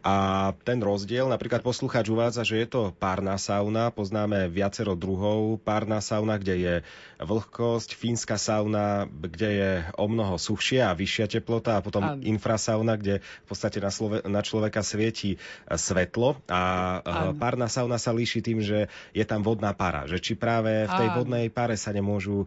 A 0.00 0.14
ten 0.62 0.78
rozdiel, 0.78 1.26
napríklad 1.26 1.60
poslucháč 1.60 2.08
uvádza, 2.08 2.46
že 2.46 2.62
je 2.62 2.68
to 2.70 2.82
párna 2.96 3.34
sauna, 3.34 3.90
poznáme 3.90 4.46
viacero 4.46 4.94
druhov. 4.94 5.58
Párna 5.60 5.98
sauna, 5.98 6.38
kde 6.38 6.54
je 6.58 6.74
vlhkosť, 7.18 7.98
fínska 7.98 8.38
sauna, 8.38 9.10
kde 9.10 9.48
je 9.50 9.70
o 9.98 10.06
mnoho 10.06 10.38
suchšia 10.38 10.90
a 10.90 10.96
vyššia 10.96 11.26
teplota 11.28 11.78
a 11.78 11.84
potom 11.84 12.02
Áno. 12.04 12.22
infrasauna, 12.22 12.94
kde 12.94 13.20
v 13.20 13.46
podstate 13.46 13.82
na, 13.82 13.90
slove, 13.90 14.22
na 14.24 14.40
človeka 14.40 14.86
svieti 14.86 15.34
e, 15.34 15.38
svetlo 15.68 16.38
a 16.46 16.62
e, 16.98 17.10
Áno. 17.10 17.34
párna 17.34 17.66
sauna 17.66 17.98
sa 17.98 18.14
líši 18.14 18.40
tým, 18.40 18.62
že 18.62 18.86
je 19.12 19.24
tam 19.26 19.42
vodná 19.42 19.74
para. 19.74 20.06
Že 20.06 20.18
či 20.22 20.32
práve 20.38 20.86
v 20.86 20.92
tej 20.94 21.08
Áno. 21.10 21.16
vodnej 21.20 21.50
pare 21.50 21.74
sa 21.74 21.90
nemôžu 21.90 22.46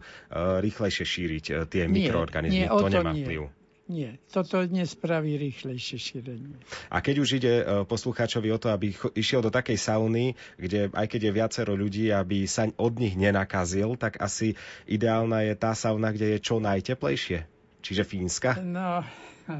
rýchlejšie 0.64 1.04
šíriť 1.04 1.44
tie 1.68 1.84
Nie, 1.84 2.08
mikroorganizmy. 2.08 2.64
nie, 2.64 2.66
to 2.66 2.80
to 2.80 2.88
nemá 2.88 3.12
nie. 3.12 3.24
vplyv. 3.28 3.61
Nie, 3.92 4.16
toto 4.32 4.64
nespraví 4.64 5.36
rýchlejšie 5.36 6.00
šírenie. 6.00 6.56
A 6.88 7.04
keď 7.04 7.14
už 7.20 7.28
ide 7.36 7.54
e, 7.60 7.64
poslucháčovi 7.84 8.48
o 8.48 8.56
to, 8.56 8.72
aby 8.72 8.96
išiel 9.12 9.44
do 9.44 9.52
takej 9.52 9.76
sauny, 9.76 10.32
kde 10.56 10.88
aj 10.96 11.06
keď 11.12 11.20
je 11.28 11.36
viacero 11.36 11.72
ľudí, 11.76 12.08
aby 12.08 12.48
sa 12.48 12.72
od 12.80 12.96
nich 12.96 13.20
nenakazil, 13.20 14.00
tak 14.00 14.16
asi 14.16 14.56
ideálna 14.88 15.44
je 15.44 15.54
tá 15.60 15.76
sauna, 15.76 16.08
kde 16.08 16.36
je 16.36 16.38
čo 16.40 16.56
najteplejšie. 16.56 17.44
Čiže 17.84 18.02
fínska? 18.08 18.56
No, 18.64 19.04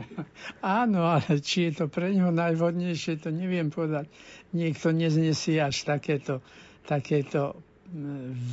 áno, 0.81 1.01
ale 1.13 1.45
či 1.45 1.69
je 1.69 1.85
to 1.85 1.87
pre 1.93 2.17
ňo 2.17 2.33
najvodnejšie, 2.33 3.21
to 3.21 3.29
neviem 3.29 3.69
povedať. 3.69 4.09
Niekto 4.57 4.97
neznesie 4.97 5.61
až 5.61 5.85
takéto, 5.85 6.41
takéto 6.89 7.61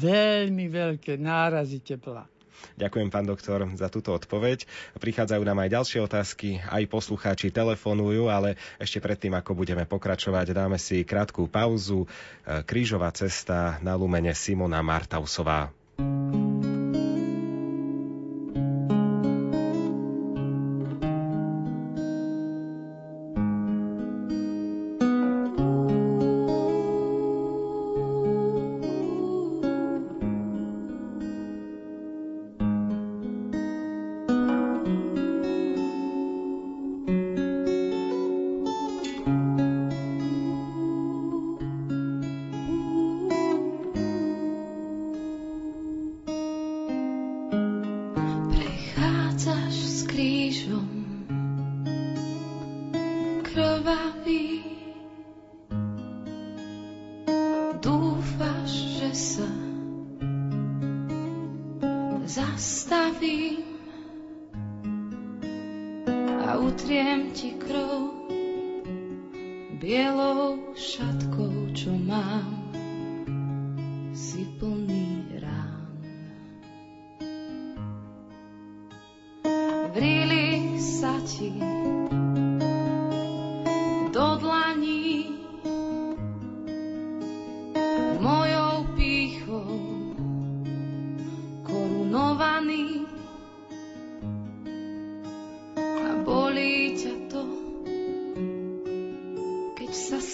veľmi 0.04 0.68
veľké 0.68 1.16
nárazy 1.16 1.80
tepla. 1.80 2.28
Ďakujem, 2.76 3.10
pán 3.10 3.26
doktor, 3.28 3.68
za 3.76 3.88
túto 3.88 4.12
odpoveď. 4.12 4.64
Prichádzajú 4.98 5.42
nám 5.44 5.64
aj 5.66 5.70
ďalšie 5.80 6.00
otázky, 6.04 6.50
aj 6.64 6.84
poslucháči 6.88 7.50
telefonujú, 7.50 8.28
ale 8.28 8.56
ešte 8.78 9.00
predtým, 9.00 9.36
ako 9.36 9.56
budeme 9.56 9.84
pokračovať, 9.84 10.52
dáme 10.52 10.78
si 10.80 11.04
krátku 11.04 11.48
pauzu. 11.48 12.08
Krížová 12.44 13.12
cesta 13.12 13.78
na 13.84 13.96
Lumene 13.96 14.34
Simona 14.34 14.80
Martausová. 14.84 15.72
zastavím 16.00 16.49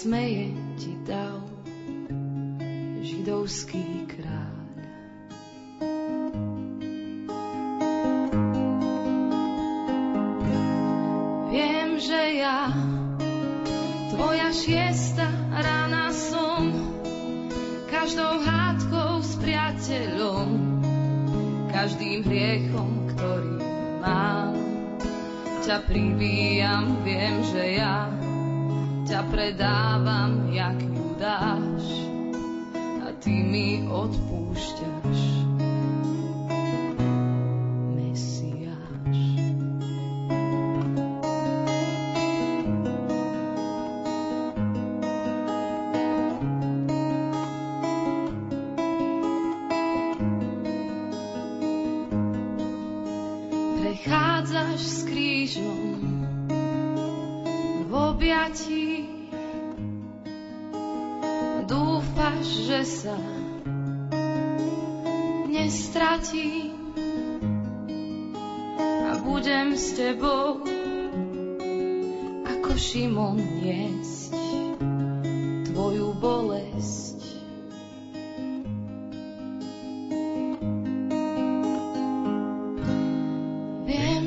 smeje 0.06 0.54
ti 0.78 0.94
dal 1.02 1.42
židovský 3.02 4.06
kráľ. 4.06 4.54
Viem, 11.50 11.98
že 11.98 12.22
ja 12.38 12.70
tvoja 14.14 14.54
šiesta 14.54 15.26
rána 15.50 16.14
som 16.14 16.70
každou 17.90 18.46
hádkou 18.46 19.26
s 19.26 19.34
priateľom 19.42 20.48
každým 21.74 22.22
hriechom, 22.22 23.10
ktorý 23.10 23.58
mám 24.06 24.54
ťa 25.66 25.82
pribíjam, 25.82 26.94
viem, 27.02 27.42
že 27.50 27.82
ja 27.82 28.15
ťa 29.06 29.22
predávam, 29.30 30.50
jak 30.50 30.74
Judáš 30.82 31.86
a 33.06 33.14
ty 33.22 33.38
mi 33.46 33.86
odpúšťaš. 33.86 34.35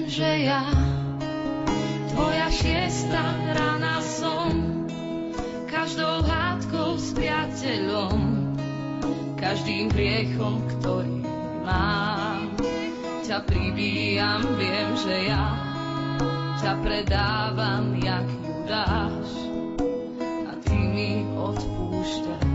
Že 0.10 0.50
ja 0.50 0.66
tvoja 2.10 2.50
šiesta 2.50 3.22
rána 3.54 4.02
som 4.02 4.82
každou 5.70 6.26
hádkou 6.26 6.98
s 6.98 7.14
priateľom, 7.14 8.18
každým 9.38 9.94
hriechom, 9.94 10.66
ktorý 10.66 11.22
mám. 11.62 12.58
Ťa 13.22 13.38
pribíjam, 13.46 14.42
viem, 14.58 14.90
že 14.98 15.30
ja 15.30 15.46
ťa 16.58 16.74
predávam, 16.82 17.94
jak 18.02 18.26
Judáš 18.42 19.30
a 20.26 20.58
ty 20.66 20.74
mi 20.74 21.22
odpúšťaš. 21.38 22.49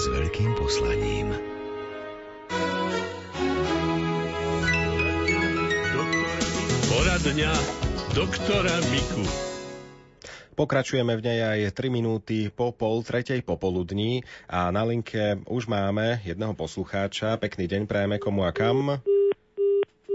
S 0.00 0.08
veľkým 0.08 0.56
poslaním. 0.56 1.28
Poradňa 6.88 7.52
doktora 8.16 8.80
Miku. 8.88 9.20
Pokračujeme 10.56 11.20
v 11.20 11.24
nej 11.28 11.38
aj 11.44 11.76
3 11.76 11.92
minúty 11.92 12.48
po 12.48 12.72
pol 12.72 13.04
tretej 13.04 13.44
popoludní 13.44 14.24
a 14.48 14.72
na 14.72 14.88
linke 14.88 15.36
už 15.44 15.68
máme 15.68 16.24
jedného 16.24 16.56
poslucháča. 16.56 17.36
Pekný 17.36 17.68
deň 17.68 17.84
prajeme 17.84 18.16
komu 18.16 18.48
a 18.48 18.56
kam. 18.56 19.04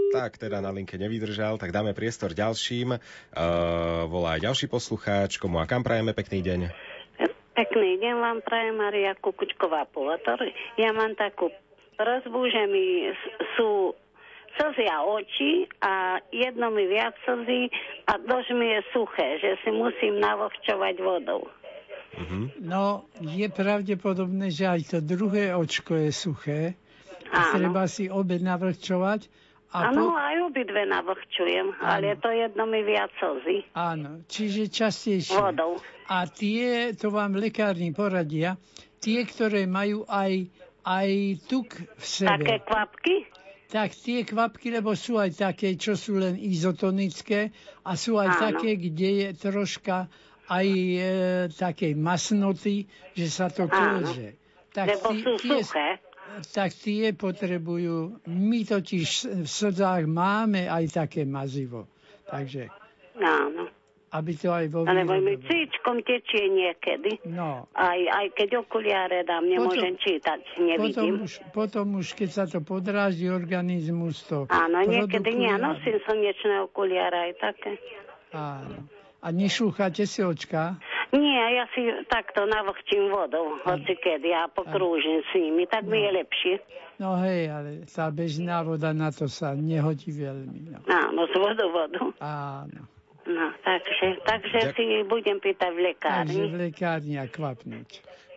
Tak, 0.10 0.42
teda 0.42 0.66
na 0.66 0.74
linke 0.74 0.98
nevydržal, 0.98 1.62
tak 1.62 1.70
dáme 1.70 1.94
priestor 1.94 2.34
ďalším. 2.34 2.98
Uh, 2.98 4.10
volá 4.10 4.42
aj 4.42 4.50
ďalší 4.50 4.66
poslucháč, 4.66 5.38
komu 5.38 5.62
a 5.62 5.70
kam 5.70 5.86
prajeme 5.86 6.18
pekný 6.18 6.42
deň. 6.42 6.95
Pekný 7.56 8.04
deň 8.04 8.16
vám 8.20 8.40
praje 8.44 8.76
Maria 8.76 9.16
Kukučková 9.16 9.88
Pulator. 9.88 10.44
Ja 10.76 10.92
mám 10.92 11.16
takú 11.16 11.48
prozbu, 11.96 12.52
že 12.52 12.68
mi 12.68 13.08
sú 13.56 13.96
slzia 14.60 15.00
oči 15.08 15.64
a 15.80 16.20
jedno 16.36 16.68
mi 16.76 16.84
viac 16.84 17.16
slzí 17.24 17.72
a 18.12 18.20
dosť 18.20 18.50
mi 18.60 18.76
je 18.76 18.80
suché, 18.92 19.40
že 19.40 19.56
si 19.64 19.72
musím 19.72 20.20
navlhčovať 20.20 20.96
vodou. 21.00 21.48
No, 22.60 23.08
je 23.20 23.48
pravdepodobné, 23.48 24.52
že 24.52 24.68
aj 24.68 24.82
to 24.92 24.98
druhé 25.00 25.52
očko 25.56 25.96
je 25.96 26.12
suché. 26.12 26.62
A 27.32 27.52
Áno. 27.52 27.56
treba 27.56 27.84
si 27.88 28.08
obe 28.08 28.40
navlhčovať. 28.40 29.28
Áno, 29.76 30.12
po, 30.12 30.16
aj 30.16 30.36
obidve 30.48 30.88
navlhčujem, 30.88 31.76
ale 31.84 32.16
to 32.20 32.32
jedno 32.32 32.64
mi 32.64 32.80
viac 32.88 33.12
slzí 33.20 33.68
áno, 33.76 34.24
čiže 34.24 34.72
častejšie. 34.72 35.36
vodou. 35.36 35.76
A 36.08 36.26
tie, 36.26 36.94
to 36.94 37.10
vám 37.10 37.34
lekárni 37.34 37.90
poradia, 37.90 38.62
tie, 39.00 39.24
ktoré 39.24 39.66
majú 39.66 40.06
aj, 40.06 40.46
aj 40.82 41.10
tuk 41.46 41.70
v 41.74 42.04
sebe. 42.06 42.46
Také 42.46 42.58
kvapky? 42.62 43.16
Tak 43.66 43.90
tie 43.92 44.22
kvapky, 44.22 44.70
lebo 44.70 44.94
sú 44.94 45.18
aj 45.18 45.34
také, 45.34 45.74
čo 45.74 45.98
sú 45.98 46.22
len 46.22 46.38
izotonické 46.38 47.50
a 47.82 47.98
sú 47.98 48.16
aj 48.16 48.30
Áno. 48.30 48.42
také, 48.48 48.78
kde 48.78 49.10
je 49.26 49.30
troška 49.34 50.06
aj 50.46 50.68
e, 50.70 51.02
takej 51.50 51.98
masnoty, 51.98 52.86
že 53.12 53.28
sa 53.28 53.50
to 53.50 53.66
klže. 53.66 54.38
Tak 54.70 54.88
Lebo 54.94 55.10
tí- 55.10 55.24
sú 55.26 55.34
tie, 55.42 55.60
suché. 55.60 55.88
tak 56.54 56.70
tie 56.78 57.10
potrebujú. 57.12 58.22
My 58.30 58.62
totiž 58.62 59.08
v 59.42 59.48
slzách 59.48 60.06
máme 60.06 60.70
aj 60.70 60.86
také 60.94 61.26
mazivo. 61.26 61.90
Takže 62.30 62.70
Áno. 63.18 63.66
Aby 64.16 64.32
to 64.40 64.48
aj 64.48 64.66
vo 64.72 64.88
Alebo 64.88 65.20
mi 65.20 65.36
cíčkom 65.44 66.00
tečie 66.08 66.48
niekedy. 66.48 67.20
No, 67.28 67.68
Aj, 67.76 68.00
aj 68.00 68.32
keď 68.32 68.64
okuliare 68.64 69.28
dám, 69.28 69.44
nemôžem 69.44 70.00
čítať, 70.00 70.40
potom 70.56 70.64
nevidím. 70.64 71.14
už, 71.28 71.34
potom 71.52 71.86
už, 72.00 72.16
keď 72.16 72.30
sa 72.32 72.44
to 72.48 72.64
podráždi 72.64 73.28
organizmus, 73.28 74.24
to 74.24 74.48
Áno, 74.48 74.80
niekedy 74.88 75.36
nie. 75.36 75.52
Nosím 75.60 76.00
slnečné 76.08 76.64
okuliare 76.64 77.32
aj 77.32 77.34
také. 77.44 77.72
Áno. 78.32 78.88
A 79.26 79.34
nešúchate 79.34 80.06
si 80.06 80.22
očka? 80.22 80.78
Nie, 81.10 81.58
ja 81.58 81.66
si 81.74 81.82
takto 82.06 82.46
navlhčím 82.46 83.10
vodou, 83.10 83.58
hoci 83.66 83.98
kedy, 83.98 84.30
ja 84.30 84.46
pokrúžim 84.54 85.26
s 85.26 85.32
nimi, 85.34 85.66
tak 85.66 85.90
mi 85.90 85.98
je 85.98 86.12
lepšie. 86.14 86.56
No 87.02 87.20
hej, 87.20 87.52
ale 87.52 87.70
tá 87.90 88.08
bežná 88.08 88.64
voda 88.64 88.96
na 88.96 89.12
to 89.12 89.28
sa 89.28 89.52
nehodí 89.58 90.14
veľmi. 90.16 90.72
No. 90.72 90.80
Áno, 90.88 91.28
z 91.28 91.36
vodovodu. 91.36 92.02
Áno. 92.22 92.88
No, 93.26 93.46
takže, 93.66 94.22
takže 94.22 94.60
Ďak- 94.70 94.76
si 94.78 94.86
budem 95.10 95.42
pýtať 95.42 95.72
v 95.74 95.80
Takže 95.82 95.90
lekárni. 95.90 96.42
v 96.46 96.56
lekárni 96.70 97.16
a 97.18 97.26
kvapnúť. 97.26 97.90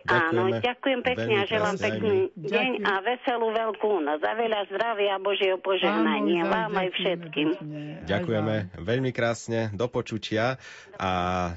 Áno, 0.09 0.49
ďakujem 0.49 1.05
pekne 1.05 1.33
a 1.37 1.45
želám 1.45 1.77
pekný 1.77 2.33
deň 2.33 2.81
a 2.81 3.03
veselú 3.05 3.53
veľkú 3.53 4.01
noc. 4.01 4.21
A 4.25 4.33
veľa 4.33 4.65
zdravia 4.71 5.19
a 5.19 5.21
Božieho 5.21 5.61
požehnania 5.61 6.49
Áno, 6.49 6.53
vám 6.55 6.71
aj 6.73 6.89
všetkým. 6.97 7.47
Aj 7.53 8.09
Ďakujeme 8.09 8.55
veľmi 8.79 9.11
krásne, 9.13 9.69
do 9.75 9.85
počutia. 9.85 10.57
A 10.97 11.11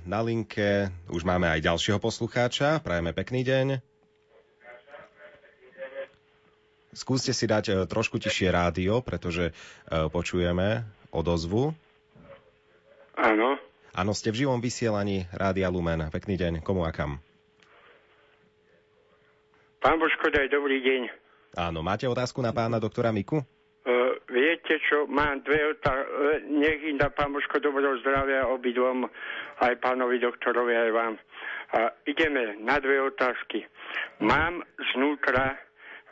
na 0.05 0.21
linke 0.21 0.93
už 1.09 1.25
máme 1.25 1.49
aj 1.49 1.65
ďalšieho 1.65 1.97
poslucháča. 1.97 2.85
Prajeme 2.85 3.17
pekný 3.17 3.41
deň. 3.47 3.67
Skúste 6.93 7.33
si 7.33 7.49
dať 7.49 7.65
e, 7.73 7.73
trošku 7.89 8.21
tišie 8.21 8.53
rádio, 8.53 9.01
pretože 9.01 9.49
e, 9.49 9.53
počujeme 10.13 10.85
odozvu. 11.09 11.73
Áno, 13.17 13.61
Áno, 13.93 14.17
ste 14.17 14.33
v 14.33 14.45
živom 14.49 14.57
vysielaní 14.57 15.29
Rádia 15.37 15.69
Lumen. 15.69 16.09
Pekný 16.09 16.41
deň, 16.41 16.65
komu 16.65 16.89
a 16.89 16.93
kam? 16.97 17.21
pán 19.83 19.99
Božko, 19.99 20.31
daj 20.31 20.49
dobrý 20.49 20.79
deň. 20.81 21.03
Áno, 21.59 21.83
máte 21.85 22.09
otázku 22.09 22.41
na 22.41 22.55
pána 22.55 22.79
doktora 22.81 23.13
Miku? 23.13 23.43
Uh, 23.83 24.15
viete 24.31 24.79
čo, 24.89 25.11
mám 25.11 25.43
dve 25.43 25.75
otázky, 25.75 26.09
nech 26.49 26.81
im 26.87 26.97
dá 26.97 27.11
pán 27.11 27.35
Božko 27.35 27.59
dobrého 27.59 27.99
zdravia 28.01 28.47
obidvom, 28.47 29.11
aj 29.61 29.75
pánovi 29.83 30.23
doktorovi, 30.23 30.73
aj 30.73 30.91
vám. 30.95 31.15
A 31.77 31.91
ideme 32.07 32.57
na 32.63 32.79
dve 32.79 33.03
otázky. 33.11 33.67
Mám 34.23 34.63
znútra 34.95 35.59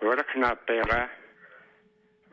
vrchná 0.03 0.59
pera, 0.67 1.09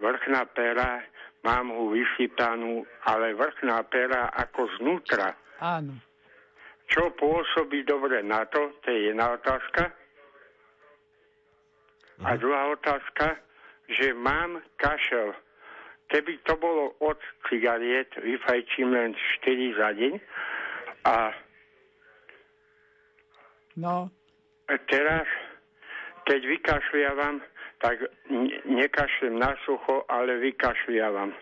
vrchná 0.02 0.42
pera, 0.52 1.06
mám 1.48 1.72
ho 1.72 1.96
vysypanú, 1.96 2.84
ale 3.08 3.32
vrchná 3.32 3.80
pera 3.88 4.28
ako 4.36 4.68
znútra. 4.76 5.32
Áno. 5.64 5.96
Čo 6.92 7.16
pôsobí 7.16 7.88
dobre 7.88 8.20
na 8.24 8.44
to, 8.52 8.76
to 8.84 8.92
je 8.92 9.12
jedna 9.12 9.32
otázka. 9.40 9.96
A 12.28 12.36
druhá 12.36 12.76
otázka, 12.76 13.40
že 13.88 14.12
mám 14.12 14.60
kašel. 14.76 15.32
Keby 16.12 16.40
to 16.44 16.56
bolo 16.60 16.96
od 17.04 17.20
cigariet, 17.48 18.12
vyfajčím 18.20 18.92
len 18.92 19.12
4 19.44 19.80
za 19.80 19.90
deň. 19.96 20.14
A 21.08 21.16
No, 23.78 24.10
teraz, 24.90 25.30
keď 26.26 26.42
vykašliavam, 26.50 27.46
tak 27.78 27.98
ne- 28.30 28.62
nekašlem 28.66 29.40
na 29.40 29.56
sucho, 29.66 30.06
ale 30.10 30.38
vykašliavam. 30.38 31.34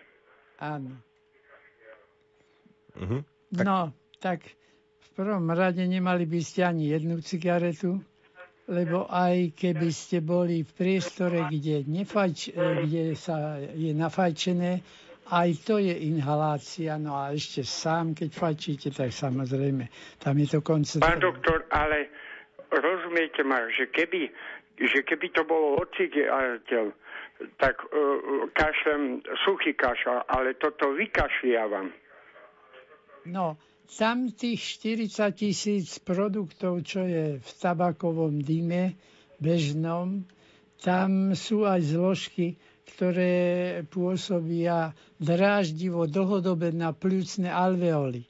áno. 0.60 0.90
Mhm. 2.96 3.18
Tak... 3.56 3.64
No, 3.64 3.92
tak 4.20 4.40
v 5.00 5.08
prvom 5.14 5.48
rade 5.50 5.84
nemali 5.84 6.24
by 6.24 6.40
ste 6.40 6.64
ani 6.64 6.88
jednu 6.90 7.20
cigaretu, 7.20 8.00
lebo 8.66 9.06
aj 9.06 9.52
keby 9.54 9.88
ste 9.92 10.20
boli 10.20 10.64
v 10.64 10.72
priestore, 10.72 11.44
kde, 11.46 11.84
nefajč, 11.86 12.50
kde 12.56 13.14
sa 13.14 13.60
je 13.60 13.92
nafajčené, 13.94 14.80
aj 15.30 15.48
to 15.62 15.78
je 15.78 15.92
inhalácia. 15.92 16.98
No 16.98 17.14
a 17.14 17.30
ešte 17.30 17.62
sám, 17.62 18.14
keď 18.14 18.30
fajčíte, 18.32 18.88
tak 18.90 19.12
samozrejme, 19.12 19.86
tam 20.18 20.34
je 20.40 20.46
to 20.50 20.60
Pán 20.60 20.66
koncentrované. 20.82 21.20
doktor, 21.22 21.58
ale 21.70 22.08
rozumiete 22.72 23.44
ma, 23.44 23.62
že 23.70 23.86
keby, 23.86 24.30
že 24.76 25.02
keby 25.02 25.32
to 25.32 25.42
bolo 25.48 25.80
cigaretel, 25.96 26.92
tak 27.56 27.80
uh, 27.80 28.48
kašlem 28.52 29.24
suchý 29.44 29.72
kašel, 29.76 30.24
ale 30.28 30.56
toto 30.56 30.92
vykašliavam. 30.92 31.92
No, 33.26 33.58
tam 33.90 34.30
tých 34.30 34.78
40 34.80 35.34
tisíc 35.34 35.98
produktov, 35.98 36.84
čo 36.86 37.02
je 37.04 37.40
v 37.42 37.50
tabakovom 37.60 38.38
dyme 38.40 38.94
bežnom, 39.40 40.24
tam 40.80 41.32
sú 41.32 41.64
aj 41.64 41.80
zložky, 41.96 42.60
ktoré 42.96 43.82
pôsobia 43.88 44.94
dráždivo 45.18 46.06
dlhodobé 46.06 46.70
na 46.72 46.92
pľúcne 46.94 47.50
alveoly. 47.50 48.24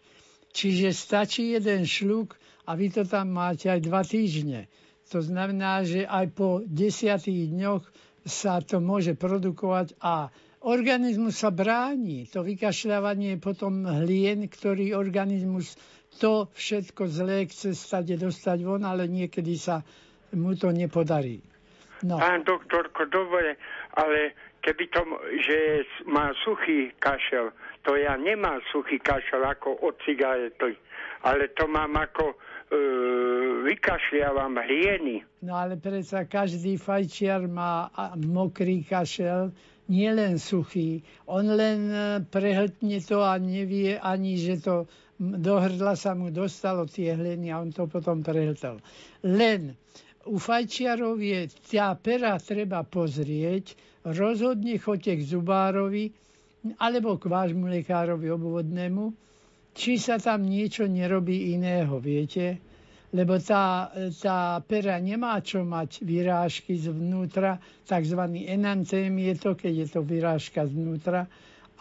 Čiže 0.57 0.97
stačí 0.97 1.53
jeden 1.53 1.85
šľuk 1.85 2.33
a 2.65 2.75
vy 2.75 2.89
to 2.89 3.05
tam 3.05 3.37
máte 3.37 3.69
aj 3.69 3.81
dva 3.85 4.01
týždne. 4.01 4.67
To 5.15 5.23
znamená, 5.23 5.87
že 5.87 6.03
aj 6.03 6.27
po 6.35 6.63
desiatých 6.67 7.55
dňoch 7.55 7.85
sa 8.27 8.59
to 8.59 8.83
môže 8.83 9.15
produkovať 9.15 9.95
a 10.03 10.35
organizmus 10.67 11.39
sa 11.39 11.55
bráni. 11.55 12.27
To 12.35 12.43
vykašľávanie 12.43 13.39
potom 13.39 13.87
hlien, 13.87 14.51
ktorý 14.51 14.99
organizmus 14.99 15.79
to 16.19 16.51
všetko 16.51 17.07
zlé 17.07 17.47
chce 17.47 17.79
stade 17.79 18.19
dostať 18.19 18.59
von, 18.67 18.83
ale 18.83 19.07
niekedy 19.07 19.55
sa 19.55 19.85
mu 20.35 20.59
to 20.59 20.75
nepodarí. 20.75 21.39
No, 22.05 22.21
Pán 22.21 22.45
doktorko, 22.45 23.09
dobre, 23.09 23.57
ale 23.97 24.37
keby 24.61 24.85
to, 24.93 25.01
že 25.41 25.87
má 26.11 26.29
suchý 26.45 26.93
kašel, 27.01 27.55
to 27.87 27.97
ja 27.97 28.19
nemám 28.21 28.61
suchý 28.69 29.01
kašel 29.01 29.41
ako 29.41 29.81
od 29.81 29.97
cigarety, 30.05 30.77
ale 31.25 31.49
to 31.57 31.65
mám 31.65 31.97
ako 31.97 32.37
e, 32.71 32.79
vykašľavam 33.67 34.59
hlieny. 34.59 35.23
no 35.43 35.53
ale 35.55 35.75
predsa 35.77 36.25
každý 36.25 36.77
fajčiar 36.77 37.47
má 37.47 37.91
mokrý 38.17 38.83
kašel, 38.83 39.51
nie 39.87 40.11
len 40.11 40.39
suchý. 40.39 41.03
On 41.31 41.47
len 41.47 41.81
e, 41.91 41.99
prehltne 42.27 42.99
to 43.03 43.23
a 43.23 43.39
nevie 43.39 43.95
ani, 43.99 44.35
že 44.39 44.59
to 44.63 44.91
do 45.19 45.57
hrdla 45.57 45.97
sa 45.97 46.13
mu 46.13 46.29
dostalo 46.29 46.85
tie 46.85 47.17
hleny 47.17 47.49
a 47.49 47.63
on 47.63 47.73
to 47.73 47.89
potom 47.89 48.21
prehltal. 48.21 48.83
Len 49.25 49.73
u 50.27 50.37
fajčiarov 50.37 51.23
je 51.23 51.49
tá 51.71 51.95
pera 51.97 52.37
treba 52.37 52.83
pozrieť, 52.83 53.79
rozhodne 54.05 54.77
choďte 54.77 55.23
k 55.23 55.23
zubárovi 55.25 56.13
alebo 56.83 57.15
k 57.17 57.31
vášmu 57.31 57.71
lekárovi 57.71 58.27
obvodnému, 58.29 59.26
či 59.77 60.01
sa 60.01 60.17
tam 60.17 60.49
niečo 60.49 60.89
nerobí 60.89 61.53
iného, 61.53 62.01
viete? 62.01 62.57
Lebo 63.13 63.37
tá, 63.39 63.93
tá 64.19 64.59
pera 64.65 64.97
nemá 64.99 65.39
čo 65.45 65.63
mať 65.63 66.03
vyrážky 66.03 66.81
zvnútra, 66.81 67.61
tzv. 67.85 68.21
enantém 68.49 69.13
je 69.13 69.35
to, 69.37 69.53
keď 69.55 69.73
je 69.85 69.87
to 69.93 70.01
vyrážka 70.03 70.65
zvnútra, 70.65 71.29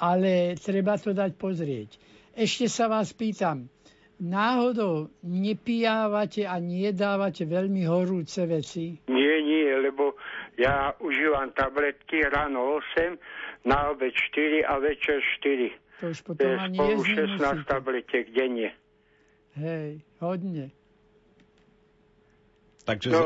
ale 0.04 0.60
treba 0.60 1.00
to 1.00 1.16
dať 1.16 1.32
pozrieť. 1.40 1.90
Ešte 2.36 2.68
sa 2.68 2.92
vás 2.92 3.16
pýtam, 3.16 3.72
náhodou 4.20 5.08
nepijávate 5.24 6.44
a 6.44 6.60
nedávate 6.60 7.48
veľmi 7.48 7.88
horúce 7.88 8.44
veci? 8.44 9.00
Nie, 9.08 9.40
nie, 9.40 9.72
lebo 9.72 10.20
ja 10.60 10.92
užívam 11.00 11.52
tabletky 11.56 12.28
ráno 12.28 12.80
8, 12.96 13.66
na 13.66 13.92
obed 13.92 14.14
4 14.14 14.68
a 14.68 14.84
večer 14.84 15.20
4. 15.42 15.85
To 15.98 16.06
už 16.08 16.20
To 16.20 16.26
potom 16.28 16.44
je 16.44 16.56
ani 16.58 16.76
spolu 16.76 16.92
jesť 16.92 17.08
16 17.08 17.40
nemusíte. 17.40 17.66
tabletiek 17.66 18.26
denne. 18.30 18.70
Hej, 19.56 19.90
hodne. 20.20 20.66
Takže 22.84 23.08
No, 23.10 23.22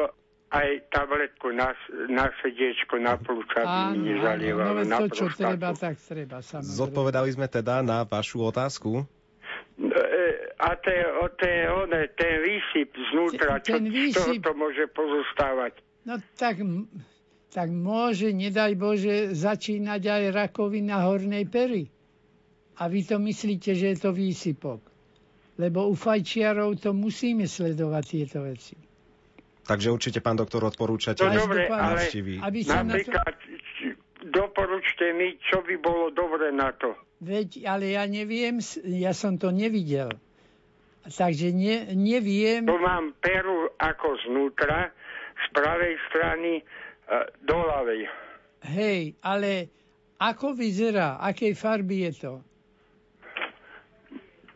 aj 0.50 0.68
tabletku 0.88 1.52
na, 1.52 1.74
na 2.08 2.30
srdiečko, 2.36 2.98
na 2.98 3.16
plúca 3.16 3.60
by 3.60 3.78
mi 3.92 3.98
no 4.00 4.04
nezalievalo, 4.16 4.80
na 4.84 4.98
to, 5.04 5.12
čo 5.12 5.26
treba, 5.32 5.74
tak 5.74 5.98
treba, 6.00 6.40
samozrejme. 6.40 6.78
zodpovedali 6.80 7.30
sme 7.30 7.48
teda 7.48 7.82
na 7.82 8.02
vašu 8.04 8.42
otázku. 8.44 9.04
E, 9.76 9.94
A 10.58 10.70
ten, 10.76 11.02
o 11.18 11.28
ten, 11.32 11.58
one, 11.68 12.02
ten 12.14 12.34
výsyp 12.40 12.90
znútra, 13.10 13.60
čo, 13.60 13.76
Ten 13.76 13.88
z 13.88 14.12
toho 14.12 14.30
výsyp- 14.30 14.42
to 14.42 14.52
môže 14.54 14.84
pozostávať? 14.90 15.74
No 16.04 16.18
tak, 16.34 16.60
tak 17.50 17.68
môže, 17.68 18.30
nedaj 18.30 18.74
Bože, 18.74 19.16
začínať 19.32 20.02
aj 20.04 20.24
rakovina 20.32 21.02
hornej 21.02 21.46
pery. 21.46 21.90
A 22.80 22.88
vy 22.88 23.04
to 23.04 23.20
myslíte, 23.20 23.76
že 23.76 23.96
je 23.96 23.98
to 24.00 24.16
výsypok. 24.16 24.80
Lebo 25.60 25.92
u 25.92 25.96
fajčiarov 25.96 26.80
to 26.80 26.96
musíme 26.96 27.44
sledovať 27.44 28.04
tieto 28.08 28.40
veci. 28.48 28.76
Takže 29.68 29.92
určite, 29.92 30.20
pán 30.24 30.40
doktor, 30.40 30.66
odporúčate 30.66 31.22
No 31.28 31.46
dobre, 31.46 31.68
ale. 31.68 32.10
Aby 32.42 32.60
sa 32.64 32.82
na 32.82 32.96
to... 32.96 33.06
napríklad 33.06 33.36
doporučte 34.32 35.14
mi, 35.14 35.36
čo 35.52 35.62
by 35.62 35.76
bolo 35.78 36.10
dobre 36.10 36.50
na 36.56 36.72
to. 36.74 36.96
Veď, 37.20 37.68
ale 37.68 38.00
ja 38.00 38.08
neviem, 38.08 38.64
ja 38.88 39.12
som 39.12 39.36
to 39.36 39.52
nevidel. 39.52 40.10
Takže 41.04 41.52
ne, 41.52 41.92
neviem... 41.96 42.64
Tu 42.64 42.78
mám 42.80 43.12
peru 43.20 43.72
ako 43.76 44.08
znútra, 44.28 44.96
z 45.40 45.46
pravej 45.56 45.96
strany 46.12 46.52
e, 46.60 46.64
do 47.48 47.58
ľavej. 47.60 48.02
Hej, 48.68 49.16
ale 49.24 49.72
ako 50.20 50.52
vyzerá? 50.52 51.20
Akej 51.24 51.56
farby 51.56 52.12
je 52.12 52.12
to? 52.28 52.34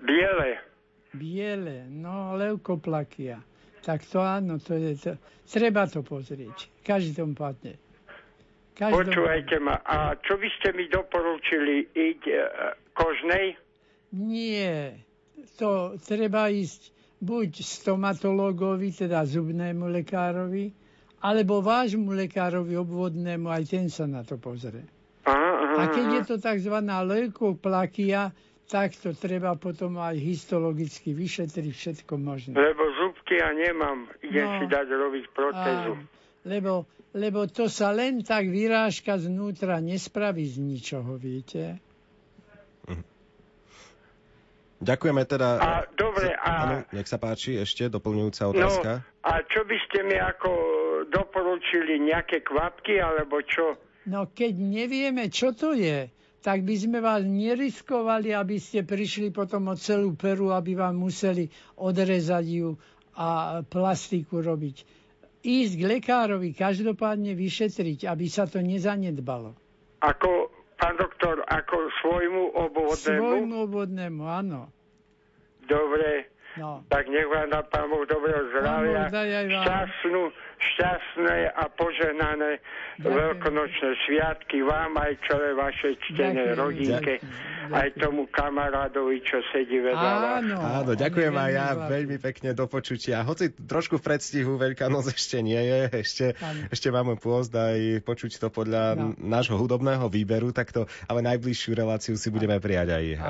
Biele. 0.04 0.60
Biele, 1.16 1.88
no 1.88 2.36
leukoplakia. 2.36 3.40
Tak 3.84 4.04
to 4.08 4.20
áno, 4.24 4.60
to 4.60 4.76
je 4.76 4.96
to. 5.00 5.12
Treba 5.48 5.88
to 5.88 6.04
pozrieť. 6.04 6.72
Každom 6.84 7.36
padne. 7.36 7.76
Každom... 8.74 9.12
Počúvajte 9.12 9.56
ma, 9.60 9.80
a 9.86 10.16
čo 10.20 10.40
by 10.40 10.50
ste 10.60 10.74
mi 10.74 10.90
doporučili? 10.90 11.94
Íť 11.94 12.22
e, 12.26 12.36
kožnej? 12.98 13.46
Nie, 14.18 14.98
to 15.60 16.00
treba 16.02 16.50
ísť 16.50 16.90
buď 17.22 17.62
stomatológovi, 17.62 18.92
teda 18.92 19.24
zubnému 19.24 19.88
lekárovi, 19.88 20.74
alebo 21.24 21.64
vášmu 21.64 22.12
lekárovi 22.12 22.76
obvodnému, 22.76 23.48
aj 23.48 23.64
ten 23.70 23.86
sa 23.88 24.04
na 24.04 24.28
to 24.28 24.36
pozrie. 24.36 24.84
Aha, 25.24 25.38
aha, 25.38 25.76
A 25.80 25.84
keď 25.88 26.06
je 26.20 26.22
to 26.28 26.36
tzv. 26.42 26.76
leukoplakia, 26.84 28.36
tak 28.66 28.96
to 28.96 29.12
treba 29.12 29.54
potom 29.54 29.98
aj 29.98 30.16
histologicky 30.16 31.12
vyšetriť 31.12 31.72
všetko 31.72 32.14
možné. 32.16 32.54
Lebo 32.54 32.84
zubky 32.96 33.36
ja 33.36 33.50
nemám. 33.50 34.10
Idem 34.20 34.44
No. 34.44 34.56
si 34.58 34.66
dať 34.66 34.88
robiť 34.90 35.26
protézu. 35.30 35.94
Áno, 35.94 36.06
lebo, 36.44 36.74
lebo 37.12 37.46
to 37.46 37.66
sa 37.66 37.90
len 37.90 38.20
tak 38.20 38.46
vyrážka 38.46 39.16
znútra 39.18 39.78
nespraví 39.78 40.44
z 40.44 40.58
ničoho, 40.58 41.16
viete? 41.16 41.78
Ďakujeme 44.80 45.24
teda... 45.24 45.48
A 45.58 45.70
dobre, 45.90 46.36
a- 46.36 46.60
Áno, 46.62 46.76
nech 46.92 47.08
sa 47.08 47.16
páči, 47.16 47.56
ešte 47.56 47.88
doplňujúca 47.88 48.44
No, 48.44 48.52
otázka. 48.52 48.92
a 49.24 49.32
čo 49.46 49.64
by 49.64 49.78
ste 49.82 50.04
mi 50.04 50.18
ako 50.18 50.52
doporučili? 51.08 52.04
Nejaké 52.04 52.44
kvapky, 52.44 53.00
alebo 53.00 53.40
čo? 53.42 53.80
No 54.04 54.28
keď 54.28 54.52
nevieme, 54.54 55.32
čo 55.32 55.56
to 55.56 55.72
je, 55.72 56.12
tak 56.44 56.68
by 56.68 56.76
sme 56.76 57.00
vás 57.00 57.24
neriskovali, 57.24 58.36
aby 58.36 58.60
ste 58.60 58.84
prišli 58.84 59.32
potom 59.32 59.72
o 59.72 59.76
celú 59.80 60.12
peru, 60.20 60.52
aby 60.52 60.76
vám 60.76 61.00
museli 61.00 61.48
odrezať 61.80 62.46
ju 62.46 62.70
a 63.16 63.62
plastiku 63.64 64.44
robiť. 64.44 64.84
Ísť 65.44 65.74
k 65.80 65.84
lekárovi, 65.88 66.52
každopádne 66.52 67.32
vyšetriť, 67.32 68.12
aby 68.12 68.26
sa 68.28 68.44
to 68.44 68.60
nezanedbalo. 68.60 69.56
Ako, 70.04 70.52
pán 70.76 71.00
doktor, 71.00 71.48
ako 71.48 71.88
svojmu 72.04 72.44
obvodnému? 72.60 73.24
Svojmu 73.24 73.56
obvodnému, 73.64 74.24
áno. 74.28 74.68
Dobre, 75.64 76.28
No. 76.54 76.86
tak 76.86 77.10
nech 77.10 77.26
vám 77.26 77.50
dá 77.50 77.66
pán 77.66 77.90
Boh 77.90 78.06
dobrého 78.06 78.46
zdravia, 78.54 79.10
šťastnú, 79.10 80.30
šťastné 80.64 81.38
a 81.52 81.64
požehnané 81.68 82.64
veľkonočné 83.00 83.90
sviatky 84.06 84.62
vám 84.62 84.96
aj 84.96 85.12
celé 85.26 85.52
vašej 85.52 85.94
ctenej 86.06 86.48
Ďakujem. 86.50 86.60
rodinke, 86.60 87.14
aj 87.64 87.88
tomu 87.96 88.28
kamarádovi, 88.28 89.24
čo 89.24 89.40
sedí 89.50 89.80
vedľa 89.80 90.12
vás. 90.14 90.40
Áno. 90.40 90.56
Áno, 90.60 90.90
on 90.90 90.96
je 90.96 91.02
ďakujem 91.02 91.34
aj 91.34 91.52
ja 91.52 91.68
veľmi 91.90 92.18
pekne 92.18 92.50
do 92.52 92.66
počutia. 92.66 93.24
Hoci 93.24 93.52
trošku 93.52 93.98
v 93.98 94.06
predstihu 94.06 94.56
Veľká 94.56 94.88
noc 94.88 95.10
ešte 95.10 95.40
nie 95.40 95.58
je, 95.58 95.80
ešte, 95.96 96.26
Áno. 96.38 96.70
ešte 96.70 96.88
máme 96.88 97.16
pôzd 97.16 97.52
aj 97.52 97.78
počuť 98.04 98.38
to 98.38 98.48
podľa 98.48 98.86
No. 98.94 99.16
nášho 99.18 99.56
hudobného 99.56 100.06
výberu, 100.06 100.52
takto, 100.52 100.86
ale 101.08 101.24
najbližšiu 101.24 101.72
reláciu 101.74 102.14
si 102.14 102.30
budeme 102.30 102.60
prijať 102.60 102.94
aj 102.94 103.06
uh, 103.10 103.22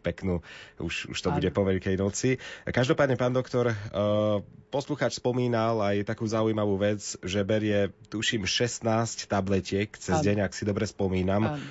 peknú, 0.00 0.40
už, 0.78 1.12
už 1.12 1.18
to 1.20 1.28
Áno. 1.30 1.36
bude 1.36 1.48
po 1.50 1.62
Veľkej 1.62 1.94
noci. 1.94 2.36
Každopádne, 2.64 3.14
pán 3.14 3.30
doktor, 3.30 3.70
uh, 3.70 4.40
posluchač 4.68 5.14
spomínal 5.14 5.78
aj 5.78 6.02
takú 6.04 6.26
zaujímavú 6.34 6.74
vec, 6.76 7.00
že 7.22 7.40
berie, 7.46 7.94
tuším, 8.10 8.44
16 8.44 9.30
tabletiek 9.30 9.88
cez 9.94 10.18
Áno. 10.18 10.24
deň, 10.26 10.36
ak 10.44 10.52
si 10.52 10.66
dobre 10.66 10.84
spomínam. 10.84 11.54
Áno. 11.54 11.62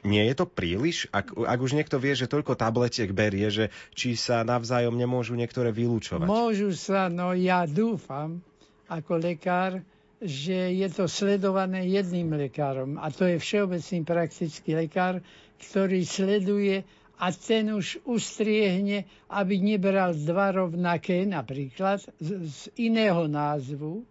Nie 0.00 0.32
je 0.32 0.34
to 0.40 0.48
príliš? 0.48 1.12
Ak, 1.12 1.36
ak 1.36 1.60
už 1.60 1.76
niekto 1.76 2.00
vie, 2.00 2.16
že 2.16 2.24
toľko 2.24 2.56
tabletiek 2.56 3.12
berie, 3.12 3.52
že 3.52 3.68
či 3.92 4.16
sa 4.16 4.40
navzájom 4.40 4.96
nemôžu 4.96 5.36
niektoré 5.36 5.76
vylúčovať? 5.76 6.24
Môžu 6.24 6.72
sa, 6.72 7.12
no 7.12 7.36
ja 7.36 7.68
dúfam, 7.68 8.40
ako 8.88 9.20
lekár, 9.20 9.84
že 10.20 10.72
je 10.72 10.88
to 10.88 11.04
sledované 11.04 11.84
jedným 11.84 12.32
lekárom. 12.32 12.96
A 12.96 13.12
to 13.12 13.28
je 13.28 13.36
všeobecný 13.36 13.98
praktický 14.08 14.70
lekár, 14.72 15.20
ktorý 15.60 16.00
sleduje 16.08 16.80
a 17.20 17.26
ten 17.36 17.68
už 17.76 18.00
ustriehne, 18.08 19.04
aby 19.28 19.60
nebral 19.60 20.16
dva 20.16 20.56
rovnaké, 20.56 21.28
napríklad 21.28 22.00
z, 22.16 22.28
z 22.48 22.60
iného 22.80 23.28
názvu, 23.28 24.08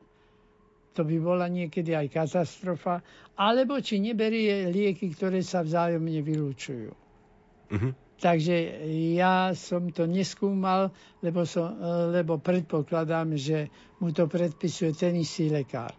to 0.93 1.01
by 1.01 1.17
bola 1.17 1.49
niekedy 1.49 1.97
aj 1.97 2.11
katastrofa, 2.13 3.01
alebo 3.33 3.81
či 3.81 3.97
neberie 3.97 4.69
lieky, 4.69 5.09
ktoré 5.17 5.41
sa 5.41 5.65
vzájomne 5.65 6.21
vylúčujú. 6.21 6.91
Mhm. 7.73 7.89
Takže 8.19 8.83
ja 9.15 9.55
som 9.55 9.95
to 9.95 10.03
neskúmal, 10.03 10.91
lebo, 11.23 11.47
som, 11.47 11.71
lebo 12.11 12.35
predpokladám, 12.35 13.39
že 13.39 13.71
mu 14.03 14.11
to 14.11 14.27
predpisuje 14.27 14.91
ten 14.91 15.15
istý 15.15 15.47
lekár. 15.47 15.95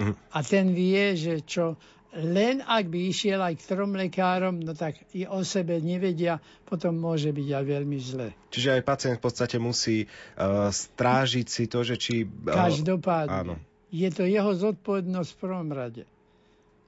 Mhm. 0.00 0.12
A 0.32 0.38
ten 0.40 0.72
vie, 0.72 1.12
že 1.14 1.44
čo 1.44 1.76
len 2.10 2.58
ak 2.66 2.90
by 2.90 2.98
išiel 3.06 3.38
aj 3.38 3.54
k 3.54 3.66
trom 3.70 3.94
lekárom, 3.94 4.58
no 4.58 4.74
tak 4.74 4.98
i 5.14 5.30
o 5.30 5.46
sebe 5.46 5.78
nevedia, 5.78 6.42
potom 6.66 6.98
môže 6.98 7.30
byť 7.30 7.48
aj 7.54 7.64
veľmi 7.64 7.98
zle. 8.02 8.28
Čiže 8.50 8.80
aj 8.80 8.82
pacient 8.82 9.16
v 9.18 9.22
podstate 9.22 9.56
musí 9.62 10.10
uh, 10.10 10.74
strážiť 10.74 11.46
si 11.46 11.64
to, 11.70 11.86
že 11.86 11.94
či... 12.02 12.26
Uh, 12.26 12.50
Každopádne. 12.50 13.30
áno. 13.30 13.54
Je 13.94 14.10
to 14.10 14.26
jeho 14.26 14.54
zodpovednosť 14.54 15.30
v 15.34 15.38
prvom 15.38 15.70
rade. 15.70 16.02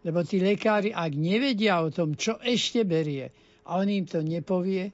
Lebo 0.02 0.26
tí 0.26 0.42
lekári, 0.42 0.90
ak 0.90 1.14
nevedia 1.14 1.78
o 1.78 1.90
tom, 1.90 2.18
čo 2.18 2.38
ešte 2.42 2.82
berie, 2.82 3.30
a 3.62 3.78
on 3.78 3.86
im 3.86 4.02
to 4.02 4.22
nepovie, 4.26 4.90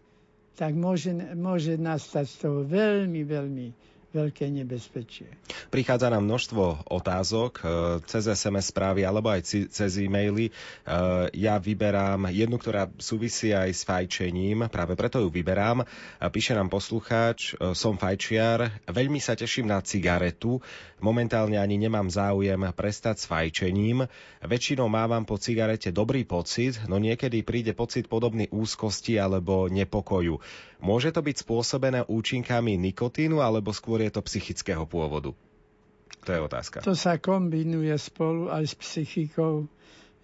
tak 0.60 0.76
môže, 0.76 1.16
môže 1.32 1.80
nastať 1.80 2.26
z 2.28 2.36
toho 2.36 2.58
veľmi, 2.68 3.24
veľmi 3.24 3.66
veľké 4.08 4.48
nebezpečie. 4.48 5.28
Prichádza 5.68 6.08
nám 6.08 6.24
množstvo 6.24 6.88
otázok 6.88 7.52
e, 7.60 7.62
cez 8.08 8.24
SMS 8.24 8.72
správy 8.72 9.04
alebo 9.04 9.28
aj 9.28 9.68
cez 9.68 9.92
e-maily. 10.00 10.48
E, 10.48 10.52
Ja 11.36 11.60
vyberám 11.60 12.32
jednu, 12.32 12.56
ktorá 12.56 12.88
súvisí 12.96 13.52
aj 13.52 13.68
s 13.68 13.82
fajčením, 13.84 14.72
práve 14.72 14.96
preto 14.96 15.20
ju 15.20 15.28
vyberám. 15.28 15.84
A 16.18 16.26
Píše 16.32 16.56
nám 16.56 16.72
poslucháč, 16.72 17.52
e, 17.52 17.76
som 17.76 18.00
fajčiar, 18.00 18.88
veľmi 18.88 19.20
sa 19.20 19.36
teším 19.36 19.68
na 19.68 19.84
cigaretu, 19.84 20.64
momentálne 21.04 21.60
ani 21.60 21.76
nemám 21.76 22.08
záujem 22.08 22.64
prestať 22.72 23.20
s 23.20 23.28
fajčením. 23.28 24.08
Väčšinou 24.40 24.88
mávam 24.88 25.28
po 25.28 25.36
cigarete 25.36 25.92
dobrý 25.92 26.24
pocit, 26.24 26.80
no 26.88 26.96
niekedy 26.96 27.44
príde 27.44 27.76
pocit 27.76 28.08
podobný 28.08 28.48
úzkosti 28.48 29.20
alebo 29.20 29.68
nepokoju. 29.68 30.40
Môže 30.78 31.10
to 31.10 31.26
byť 31.26 31.42
spôsobené 31.42 32.06
účinkami 32.06 32.78
nikotínu 32.78 33.42
alebo 33.42 33.74
skôr 33.74 33.97
je 34.06 34.12
to 34.14 34.22
psychického 34.22 34.84
pôvodu? 34.86 35.34
To 36.24 36.30
je 36.30 36.40
otázka. 36.40 36.84
To 36.84 36.92
sa 36.92 37.16
kombinuje 37.16 37.94
spolu 37.96 38.52
aj 38.52 38.64
s 38.68 38.74
psychikou, 38.76 39.70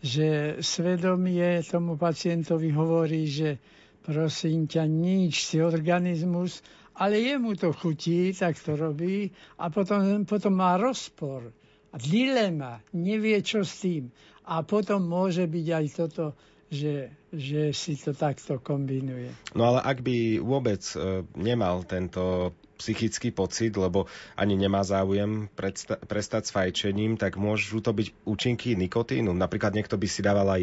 že 0.05 0.61
svedomie 0.61 1.65
tomu 1.65 1.97
pacientovi 1.97 2.69
hovorí, 2.77 3.25
že 3.25 3.57
prosím 4.05 4.69
ťa, 4.69 4.85
nič 4.85 5.49
si 5.49 5.65
organizmus, 5.65 6.61
ale 7.01 7.25
jemu 7.25 7.57
to 7.57 7.73
chutí, 7.73 8.37
tak 8.37 8.61
to 8.61 8.77
robí 8.77 9.33
a 9.59 9.73
potom, 9.73 10.29
potom 10.29 10.53
má 10.55 10.77
rozpor 10.77 11.51
dilema, 11.97 12.83
nevie 12.93 13.41
čo 13.41 13.63
s 13.63 13.81
tým. 13.81 14.11
A 14.45 14.61
potom 14.61 15.01
môže 15.09 15.49
byť 15.49 15.67
aj 15.73 15.87
toto, 15.97 16.37
že, 16.69 17.15
že 17.33 17.73
si 17.73 17.97
to 17.97 18.13
takto 18.13 18.61
kombinuje. 18.61 19.31
No 19.57 19.73
ale 19.73 19.81
ak 19.81 20.05
by 20.05 20.43
vôbec 20.43 20.83
e, 20.95 21.25
nemal 21.39 21.87
tento 21.89 22.53
psychický 22.79 23.31
pocit, 23.31 23.75
lebo 23.75 24.11
ani 24.35 24.59
nemá 24.59 24.83
záujem 24.83 25.47
predsta- 25.55 25.99
prestať 25.99 26.51
s 26.51 26.55
fajčením, 26.55 27.15
tak 27.15 27.39
môžu 27.39 27.79
to 27.79 27.95
byť 27.95 28.27
účinky 28.27 28.75
nikotínu. 28.75 29.31
Napríklad 29.31 29.75
niekto 29.75 29.95
by 29.95 30.07
si 30.11 30.21
dával 30.21 30.49
aj 30.51 30.63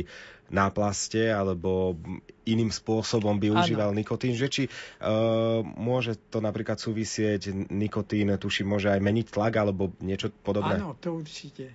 náplaste 0.51 1.31
alebo 1.31 1.95
iným 2.43 2.69
spôsobom 2.69 3.39
by 3.39 3.55
užíval 3.55 3.95
nikotín, 3.95 4.35
že 4.35 4.51
či 4.51 4.63
uh, 4.67 5.63
môže 5.63 6.19
to 6.27 6.43
napríklad 6.43 6.77
súvisieť 6.77 7.71
nikotín, 7.71 8.35
tuším, 8.35 8.75
môže 8.75 8.91
aj 8.91 8.99
meniť 8.99 9.31
tlak 9.31 9.53
alebo 9.55 9.95
niečo 10.03 10.29
podobné? 10.43 10.77
Áno, 10.77 10.99
to 10.99 11.15
určite. 11.15 11.71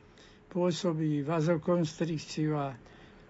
Pôsobí 0.53 1.25
vazokonstrikciu 1.25 2.61
a, 2.61 2.77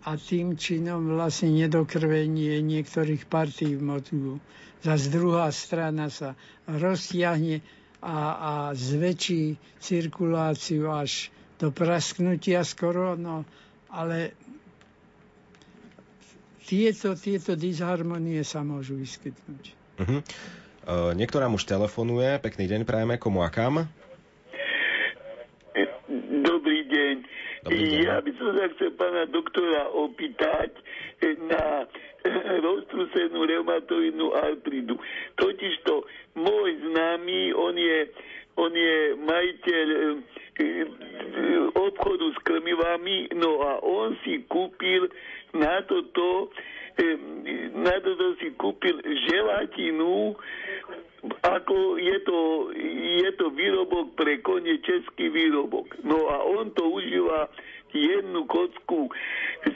a 0.03 0.11
tým 0.19 0.59
činom 0.59 1.15
vlastne 1.15 1.55
nedokrvenie 1.55 2.59
niektorých 2.61 3.31
partí 3.31 3.79
v 3.79 3.83
mozgu. 3.83 4.43
Zas 4.87 5.11
druhá 5.11 5.51
strana 5.51 6.07
sa 6.07 6.39
roztiahne 6.71 7.59
a, 7.99 8.19
a 8.39 8.53
zväčší 8.71 9.59
cirkuláciu 9.83 10.87
až 10.87 11.35
do 11.59 11.75
prasknutia 11.75 12.63
skoro, 12.63 13.19
no 13.19 13.43
ale 13.91 14.31
tieto, 16.63 17.19
tieto 17.19 17.59
disharmonie 17.59 18.47
sa 18.47 18.63
môžu 18.63 18.95
vyskytnúť. 18.95 19.75
Uh-huh. 19.99 20.23
niekto 21.19 21.43
nám 21.43 21.59
už 21.59 21.67
telefonuje. 21.67 22.39
Pekný 22.39 22.71
deň 22.71 22.81
prajeme. 22.87 23.19
Komu 23.19 23.43
a 23.43 23.51
kam? 23.51 23.91
Dobrý 26.47 26.87
deň. 26.87 27.15
Dobrý 27.67 27.85
deň. 27.91 28.07
Ja 28.07 28.23
by 28.23 28.31
som 28.39 28.49
sa 28.55 28.65
chcel 28.79 28.91
pána 28.95 29.27
doktora 29.35 29.91
opýtať 29.91 30.71
na 31.51 31.91
roztrúsenú 32.67 33.47
reumatoidnú 33.47 34.35
artridu. 34.35 34.99
Totižto 35.39 36.07
môj 36.37 36.71
známy, 36.91 37.55
on 37.57 37.75
je, 37.77 37.99
on 38.57 38.73
je 38.73 38.97
majiteľ 39.21 39.87
e, 39.89 39.99
e, 39.99 40.67
obchodu 41.75 42.27
s 42.33 42.39
krmivami, 42.45 43.33
no 43.37 43.63
a 43.65 43.81
on 43.81 44.17
si 44.25 44.45
kúpil 44.49 45.09
na 45.57 45.81
toto 45.85 46.53
e, 46.97 47.05
na 47.77 47.97
toto 48.01 48.37
si 48.41 48.53
kúpil 48.57 49.01
želatinu 49.29 50.37
ako 51.43 51.99
je 51.99 52.19
to, 52.23 52.71
je 53.19 53.31
to 53.35 53.51
výrobok 53.51 54.15
pre 54.15 54.39
kone, 54.47 54.79
český 54.79 55.29
výrobok. 55.29 55.99
No 56.07 56.31
a 56.31 56.47
on 56.47 56.71
to 56.71 56.87
užíva 56.87 57.51
jednu 57.93 58.47
kocku 58.47 59.11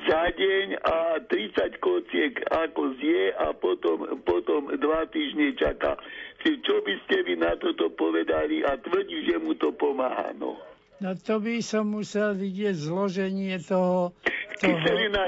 za 0.09 0.23
deň 0.35 0.67
a 0.83 0.97
30 1.27 1.79
kociek 1.83 2.41
ako 2.51 2.95
zje 2.99 3.35
a 3.35 3.53
potom, 3.55 4.23
potom 4.23 4.71
dva 4.79 5.07
týždne 5.11 5.55
čaká. 5.59 5.99
Čo 6.41 6.81
by 6.83 6.95
ste 7.05 7.17
vy 7.27 7.35
na 7.37 7.53
toto 7.61 7.93
povedali 7.93 8.65
a 8.65 8.79
tvrdí, 8.81 9.29
že 9.29 9.37
mu 9.39 9.55
to 9.55 9.75
pomáha, 9.77 10.33
no. 10.39 10.57
No 11.01 11.17
to 11.17 11.41
by 11.41 11.65
som 11.65 11.97
musel 11.97 12.37
vidieť 12.37 12.77
zloženie 12.77 13.57
toho... 13.65 14.13
toho... 14.61 14.77
Kyselina 14.77 15.25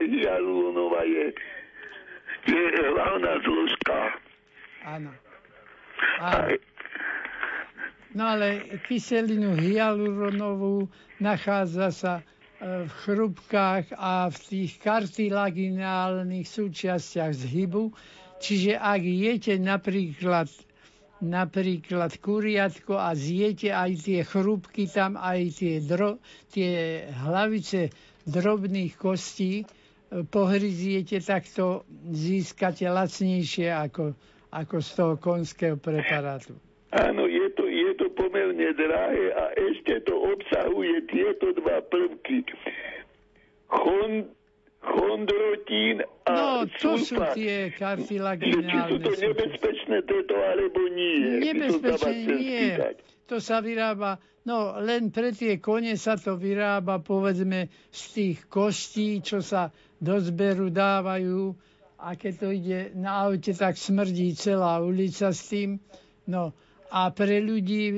hyaluronová 0.00 1.04
je, 1.04 1.26
je 2.48 2.64
hlavná 2.72 3.36
zložka. 3.44 4.16
Áno. 4.88 5.12
Áno. 6.24 6.56
No 8.14 8.30
ale 8.30 8.78
kyselinu 8.86 9.58
hyaluronovú 9.58 10.86
nachádza 11.18 11.90
sa 11.90 12.12
e, 12.22 12.86
v 12.86 12.92
chrupkách 13.02 13.90
a 13.98 14.30
v 14.30 14.36
tých 14.38 14.78
kartilaginálnych 14.78 16.46
súčiastiach 16.46 17.34
zhybu. 17.34 17.90
Čiže 18.38 18.78
ak 18.78 19.02
jete 19.02 19.58
napríklad, 19.58 20.46
napríklad 21.26 22.14
kuriatko 22.22 23.02
a 23.02 23.18
zjete 23.18 23.74
aj 23.74 24.06
tie 24.06 24.22
chrupky 24.22 24.86
tam, 24.86 25.18
aj 25.18 25.58
tie, 25.58 25.82
dro, 25.82 26.22
tie 26.54 27.02
hlavice 27.10 27.90
drobných 28.30 28.94
kostí, 28.94 29.66
e, 29.66 30.22
pohryziete, 30.22 31.18
tak 31.18 31.50
to 31.50 31.82
získate 32.14 32.86
lacnejšie 32.86 33.74
ako, 33.74 34.14
ako 34.54 34.76
z 34.78 34.88
toho 34.94 35.14
konského 35.18 35.74
preparátu. 35.74 36.54
Áno, 36.94 37.26
pomerne 38.14 38.70
drahé 38.72 39.24
a 39.30 39.44
ešte 39.52 40.00
to 40.06 40.14
obsahuje 40.14 41.06
tieto 41.06 41.52
dva 41.58 41.82
prvky. 41.82 42.46
Chon, 43.68 44.30
chondrotín 44.80 46.04
a 46.24 46.32
No, 46.32 46.48
to 46.68 46.96
sú 47.00 47.18
tie 47.34 47.68
Že 47.68 47.70
či 47.70 47.74
sú 47.74 47.78
kartilaginálne 47.80 48.98
to 49.00 49.12
nebezpečné 49.12 49.98
toto, 50.06 50.34
alebo 50.38 50.80
nie. 50.88 51.42
chcel 51.44 52.14
nie. 52.38 52.78
spýtať. 52.78 52.94
To 53.24 53.36
sa 53.40 53.64
vyrába, 53.64 54.20
no 54.44 54.76
len 54.76 55.08
pre 55.08 55.32
tie 55.32 55.56
kone 55.56 55.96
sa 55.96 56.20
to 56.20 56.36
vyrába 56.36 57.00
povedzme 57.00 57.72
z 57.88 58.02
tých 58.12 58.38
kostí, 58.46 59.24
čo 59.24 59.40
sa 59.40 59.72
do 59.96 60.20
zberu 60.20 60.68
dávajú 60.68 61.56
a 62.04 62.12
keď 62.20 62.32
to 62.36 62.48
ide 62.52 62.80
na 62.92 63.24
aute, 63.24 63.56
tak 63.56 63.80
smrdí 63.80 64.36
celá 64.36 64.76
ulica 64.84 65.32
s 65.32 65.48
tým. 65.48 65.80
No 66.28 66.52
a 66.86 67.08
pre 67.08 67.38
ľudí 67.38 67.82
e, 67.86 67.94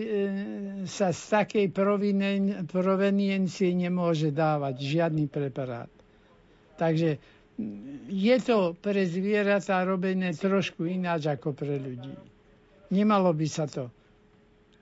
sa 0.84 1.10
z 1.10 1.20
takej 1.34 1.66
provinen- 1.68 2.64
proveniencie 2.64 3.70
nemôže 3.70 4.30
dávať 4.30 4.74
žiadny 4.78 5.26
preparát. 5.26 5.90
Takže 6.74 7.18
mm, 7.54 8.06
je 8.06 8.36
to 8.38 8.58
pre 8.74 9.02
zvieratá 9.02 9.82
robené 9.82 10.30
trošku 10.30 10.84
ináč 10.84 11.26
ako 11.26 11.52
pre 11.52 11.76
ľudí. 11.76 12.14
Nemalo 12.88 13.30
by 13.30 13.46
sa 13.46 13.66
to 13.66 13.90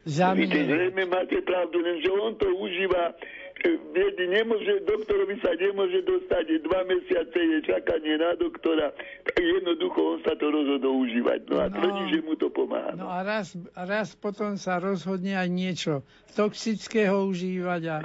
Víte, 0.02 0.12
zamieňať. 0.12 0.66
zrejme 0.66 1.04
máte 1.06 1.40
pravdu, 1.40 1.76
lenže 1.78 2.08
on 2.12 2.32
to 2.34 2.48
užíva 2.50 3.16
Viete, 3.64 4.28
nemôže, 4.28 4.84
doktorovi 4.84 5.40
sa 5.40 5.56
nemôže 5.56 6.04
dostať, 6.04 6.60
dva 6.68 6.84
mesiace 6.84 7.38
je 7.38 7.58
čakanie 7.64 8.20
na 8.20 8.36
doktora, 8.36 8.92
tak 9.24 9.40
jednoducho 9.40 10.18
on 10.18 10.20
sa 10.20 10.36
to 10.36 10.52
rozhodol 10.52 11.00
užívať. 11.00 11.48
No 11.48 11.56
a 11.64 11.66
No. 11.72 11.80
tvrdí, 11.80 12.04
že 12.12 12.20
mu 12.20 12.34
to 12.36 12.52
pomáha. 12.52 12.92
No 12.92 13.08
a 13.08 13.24
raz, 13.24 13.56
raz 13.72 14.12
potom 14.12 14.60
sa 14.60 14.76
rozhodne 14.76 15.32
aj 15.40 15.48
niečo 15.48 15.92
toxického 16.36 17.24
užívať 17.24 17.82
a, 17.88 17.96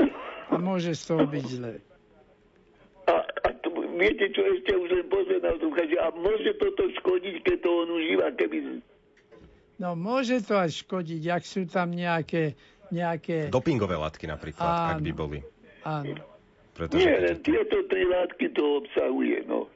a 0.48 0.56
môže 0.56 0.96
z 0.96 1.04
toho 1.12 1.28
byť 1.28 1.46
zle. 1.52 1.74
A, 3.12 3.16
a 3.20 3.48
to, 3.60 3.68
viete, 4.00 4.32
čo 4.32 4.46
ešte 4.46 4.72
už 4.80 4.90
len 4.96 5.06
že 5.90 5.98
a 5.98 6.08
môže 6.14 6.52
toto 6.62 6.86
škodiť, 7.02 7.36
keď 7.42 7.58
to 7.66 7.70
on 7.84 7.90
užíva, 7.90 8.28
keby... 8.38 8.58
No 9.80 9.96
môže 9.96 10.44
to 10.44 10.60
aj 10.60 10.86
škodiť, 10.86 11.24
ak 11.32 11.44
sú 11.48 11.64
tam 11.66 11.96
nejaké, 11.96 12.54
nejaké 12.92 13.50
Dopingové 13.50 13.96
látky 13.96 14.26
napríklad, 14.26 14.98
ak 14.98 15.02
by 15.02 15.12
Áno. 15.14 15.20
boli. 15.20 15.40
áno. 15.84 16.16
Pretože 16.74 17.04
Nie, 17.04 17.16
len 17.20 17.38
tieto 17.44 17.84
tri 17.92 18.08
látky 18.08 18.56
to 18.56 18.80
obsahuje, 18.80 19.44
no. 19.44 19.68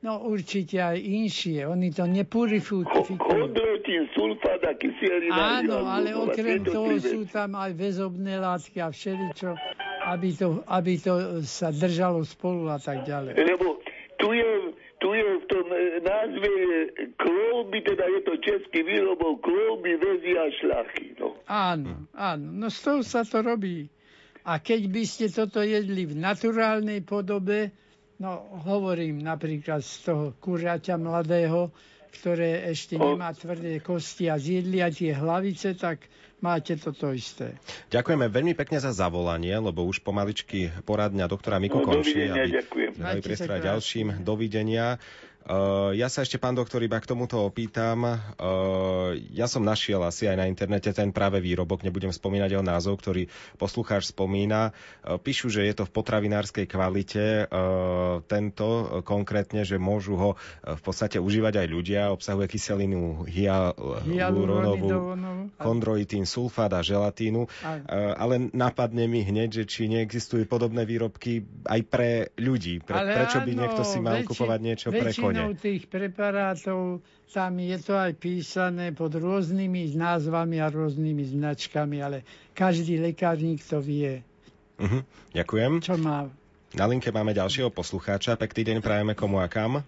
No 0.00 0.22
určite 0.22 0.78
aj 0.78 1.02
inšie, 1.02 1.66
oni 1.66 1.90
to 1.90 2.06
nepurifikujú. 2.06 3.16
Chondrotín, 3.16 4.06
sulfát 4.14 4.60
a 4.62 4.72
kyselina. 4.76 5.64
Áno, 5.64 5.82
ale 5.82 6.14
okrem 6.14 6.62
toho 6.62 6.94
sú 7.00 7.26
tam 7.26 7.56
aj 7.58 7.72
väzobné 7.74 8.38
látky 8.38 8.78
a 8.78 8.92
všeličo, 8.92 9.56
aby 10.06 10.28
to, 10.36 10.62
aby 10.68 10.92
to 11.00 11.12
sa 11.42 11.74
držalo 11.74 12.22
spolu 12.22 12.70
a 12.70 12.78
tak 12.78 13.02
ďalej. 13.02 13.34
Lebo 13.34 13.80
tu 14.16 14.30
je, 14.30 14.65
názve 16.06 16.46
je 16.46 16.78
klouby, 17.12 17.82
teda 17.82 18.06
je 18.06 18.20
to 18.22 18.34
český 18.38 18.80
výrobok, 18.80 19.42
klouby, 19.42 19.98
väzy 19.98 20.32
a 20.32 20.46
šlachy. 20.52 21.06
No. 21.16 21.34
Áno, 21.44 22.06
áno, 22.12 22.46
no 22.48 22.66
z 22.68 22.78
toho 22.80 23.00
sa 23.02 23.26
to 23.26 23.42
robí. 23.42 23.90
A 24.42 24.62
keď 24.62 24.86
by 24.86 25.02
ste 25.02 25.26
toto 25.26 25.58
jedli 25.58 26.06
v 26.06 26.14
naturálnej 26.14 27.02
podobe, 27.02 27.74
no 28.16 28.30
hovorím 28.62 29.18
napríklad 29.18 29.82
z 29.82 30.06
toho 30.06 30.24
kuriaťa 30.38 30.94
mladého, 30.94 31.74
ktoré 32.14 32.70
ešte 32.70 32.96
nemá 32.96 33.34
tvrdé 33.34 33.82
kosti 33.82 34.30
a 34.30 34.38
zjedli 34.38 34.80
aj 34.80 34.92
tie 34.94 35.12
hlavice, 35.12 35.74
tak 35.74 36.06
máte 36.38 36.78
toto 36.78 37.10
isté. 37.10 37.58
Ďakujeme 37.90 38.30
veľmi 38.30 38.54
pekne 38.54 38.78
za 38.78 38.94
zavolanie, 38.94 39.52
lebo 39.52 39.84
už 39.84 40.00
pomaličky 40.00 40.72
poradňa 40.84 41.26
doktora 41.26 41.58
Miku 41.58 41.82
No, 41.82 41.90
končí. 41.90 42.14
dovidenia, 42.16 42.62
ďakujem. 42.62 42.92
krásne. 42.96 43.58
ďalším. 43.60 44.06
Dovidenia. 44.22 44.96
Uh, 45.46 45.94
ja 45.94 46.10
sa 46.10 46.26
ešte, 46.26 46.42
pán 46.42 46.58
doktor, 46.58 46.82
iba 46.82 46.98
k 46.98 47.06
tomuto 47.06 47.38
opýtam. 47.38 48.02
Uh, 48.02 49.14
ja 49.30 49.46
som 49.46 49.62
našiel 49.62 50.02
asi 50.02 50.26
aj 50.26 50.42
na 50.42 50.50
internete 50.50 50.90
ten 50.90 51.14
práve 51.14 51.38
výrobok, 51.38 51.86
nebudem 51.86 52.10
spomínať 52.10 52.58
jeho 52.58 52.66
názov, 52.66 52.98
ktorý 52.98 53.30
poslucháč 53.54 54.10
spomína. 54.10 54.74
Uh, 55.06 55.22
píšu, 55.22 55.46
že 55.46 55.62
je 55.70 55.74
to 55.78 55.86
v 55.86 55.94
potravinárskej 55.94 56.66
kvalite. 56.66 57.46
Tento 58.26 58.68
konkrétne, 59.06 59.62
že 59.62 59.78
môžu 59.78 60.18
ho 60.18 60.30
v 60.62 60.82
podstate 60.82 61.22
užívať 61.22 61.62
aj 61.62 61.66
ľudia. 61.70 62.02
Obsahuje 62.10 62.50
kyselinu 62.50 63.22
hyaluronovú, 63.28 65.14
chondroitín, 65.60 66.26
sulfát 66.26 66.72
a 66.74 66.82
želatínu. 66.82 67.46
Ale 68.18 68.50
napadne 68.50 69.06
mi 69.06 69.22
hneď, 69.22 69.62
že 69.62 69.64
či 69.68 69.86
neexistujú 69.86 70.48
podobné 70.50 70.82
výrobky 70.82 71.46
aj 71.70 71.80
pre 71.86 72.10
ľudí. 72.34 72.82
Pre, 72.82 72.98
prečo 72.98 73.38
by 73.44 73.52
niekto 73.54 73.82
si 73.86 73.98
mal 74.02 74.26
kupovať 74.26 74.60
niečo 74.62 74.88
pre 74.90 75.12
Väčšinou 75.12 75.35
kone? 75.36 75.60
tých 75.60 75.82
preparátov 75.90 77.04
tam 77.28 77.52
je 77.60 77.76
to 77.82 77.92
aj 77.92 78.12
písané 78.16 78.96
pod 78.96 79.12
rôznymi 79.12 79.92
názvami 79.92 80.62
a 80.62 80.72
rôznymi 80.72 81.36
značkami, 81.36 82.00
ale 82.00 82.24
každý 82.56 82.96
lekárnik 82.96 83.60
to 83.60 83.82
vie, 83.82 84.24
Uh-huh. 84.76 85.00
Ďakujem. 85.32 85.80
čo 85.80 85.96
má. 85.96 86.28
Na 86.76 86.84
linke 86.84 87.08
máme 87.08 87.32
ďalšieho 87.32 87.72
poslucháča. 87.72 88.36
Pekný 88.36 88.62
deň 88.68 88.78
prajeme 88.84 89.16
komu 89.16 89.40
a 89.40 89.48
kam. 89.48 89.80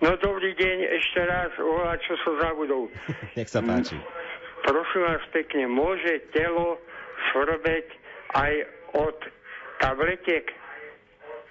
No 0.00 0.10
dobrý 0.20 0.52
deň, 0.56 0.78
ešte 1.00 1.20
raz, 1.24 1.52
ohľad, 1.60 2.00
čo 2.04 2.16
som 2.24 2.36
zabudol. 2.40 2.88
Nech 3.36 3.48
sa 3.48 3.60
páči. 3.60 3.96
Prosím 4.64 5.02
vás 5.04 5.24
pekne, 5.32 5.68
môže 5.68 6.24
telo 6.32 6.80
svrbeť 7.32 7.86
aj 8.32 8.52
od 8.96 9.16
tabletiek? 9.80 10.48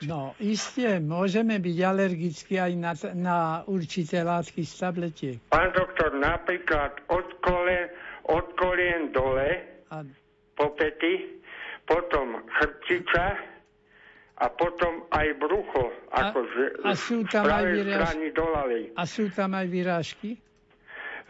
No, 0.04 0.36
isté, 0.42 1.00
môžeme 1.00 1.62
byť 1.62 1.78
alergickí 1.80 2.60
aj 2.60 2.74
na, 2.76 2.92
na 3.14 3.38
určité 3.70 4.26
látky 4.26 4.66
z 4.66 4.74
tabletiek. 4.76 5.38
Pán 5.54 5.72
doktor, 5.72 6.12
napríklad 6.18 6.98
od 7.08 7.28
kolen, 7.40 7.88
od 8.28 8.46
kolien 8.60 9.14
dole, 9.14 9.64
A, 9.94 10.04
po 10.58 10.74
pety, 10.76 11.40
potom 11.86 12.42
chrbtica 12.60 13.38
a 14.42 14.46
potom 14.50 15.06
aj 15.14 15.28
brucho, 15.38 15.94
akože 16.12 16.84
a 16.84 16.92
sú 16.98 17.24
tam 17.30 17.46
z 17.46 17.52
aj 17.54 17.64
vyrážky? 17.70 18.28
A 18.98 19.04
sú 19.06 19.24
tam 19.32 19.50
aj 19.54 19.68
vyrážky? 19.70 20.30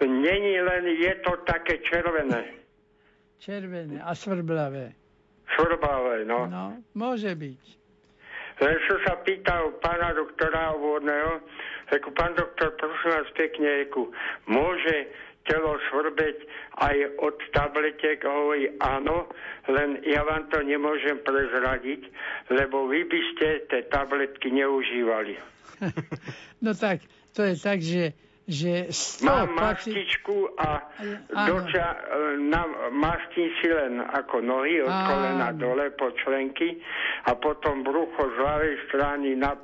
Není 0.01 0.55
len, 0.65 0.83
je 0.97 1.13
to 1.21 1.37
také 1.45 1.77
červené, 1.85 2.63
Červené 3.37 3.99
a 3.99 4.15
svrblavé. 4.15 4.95
švrbavé, 5.51 6.23
no. 6.23 6.47
No, 6.47 6.79
môže 6.95 7.29
byť. 7.35 7.82
Len 8.63 8.79
som 8.87 8.99
sa 9.03 9.19
pýtal 9.27 9.75
pána 9.83 10.15
doktora 10.15 10.71
obvodného, 10.79 11.43
reku, 11.91 12.15
pán 12.15 12.31
doktor, 12.39 12.71
prosím 12.79 13.11
vás 13.11 13.27
pekne, 13.35 13.67
reku, 13.83 14.07
môže 14.47 15.11
telo 15.43 15.75
svrbeť 15.91 16.47
aj 16.79 16.95
od 17.19 17.35
tabletiek, 17.51 18.23
hovorí 18.23 18.71
áno, 18.79 19.27
len 19.67 19.99
ja 20.07 20.23
vám 20.23 20.47
to 20.47 20.63
nemôžem 20.63 21.19
prezradiť, 21.27 22.07
lebo 22.55 22.87
vy 22.87 23.03
by 23.03 23.19
ste 23.35 23.67
tie 23.67 23.83
tabletky 23.91 24.47
neužívali. 24.47 25.35
No 26.63 26.71
tak, 26.71 27.03
to 27.35 27.43
je 27.43 27.59
tak, 27.59 27.83
že, 27.83 28.15
že 28.47 28.91
100 28.91 29.23
Mám 29.23 29.55
paci- 29.55 29.95
mastičku 29.95 30.37
a 30.59 30.69
doča, 31.47 31.87
e, 31.87 31.97
na, 32.43 32.67
mastím 32.91 33.47
si 33.63 33.71
len 33.71 34.03
ako 34.03 34.43
nohy 34.43 34.83
od 34.83 34.91
Áno. 34.91 35.07
kolena 35.07 35.49
dole 35.55 35.87
po 35.95 36.11
členky 36.11 36.75
a 37.23 37.39
potom 37.39 37.87
brucho 37.87 38.19
z 38.19 38.37
ľavej 38.43 38.75
strany 38.91 39.39
na 39.39 39.55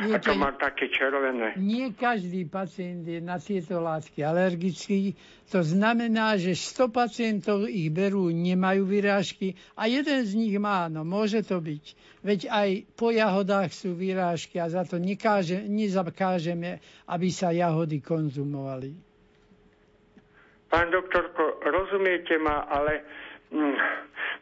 pravú. 0.00 0.16
A 0.16 0.18
to 0.24 0.32
má 0.32 0.50
také 0.56 0.88
červené. 0.88 1.52
Nie 1.60 1.92
každý 1.92 2.48
pacient 2.48 3.04
je 3.04 3.20
na 3.20 3.36
tieto 3.36 3.76
látky 3.76 4.24
alergický. 4.24 5.12
To 5.52 5.60
znamená, 5.60 6.40
že 6.40 6.56
100 6.56 6.88
pacientov 6.88 7.68
ich 7.68 7.92
berú, 7.92 8.32
nemajú 8.32 8.88
vyrážky 8.88 9.52
a 9.76 9.84
jeden 9.90 10.24
z 10.24 10.32
nich 10.38 10.56
má, 10.56 10.88
no 10.88 11.04
môže 11.04 11.44
to 11.44 11.60
byť. 11.60 11.84
Veď 12.24 12.40
aj 12.48 12.68
po 12.96 13.12
jahodách 13.12 13.70
sú 13.74 13.92
vyrážky 13.92 14.56
a 14.56 14.72
za 14.72 14.88
to 14.88 14.96
nekáže, 14.96 15.60
nezakážeme, 15.68 16.80
aby 17.08 17.28
sa 17.28 17.52
jahody 17.52 18.00
konzumovali. 18.00 18.96
Pán 20.70 20.86
doktorko, 20.94 21.58
rozumiete 21.66 22.38
ma, 22.38 22.62
ale 22.70 23.02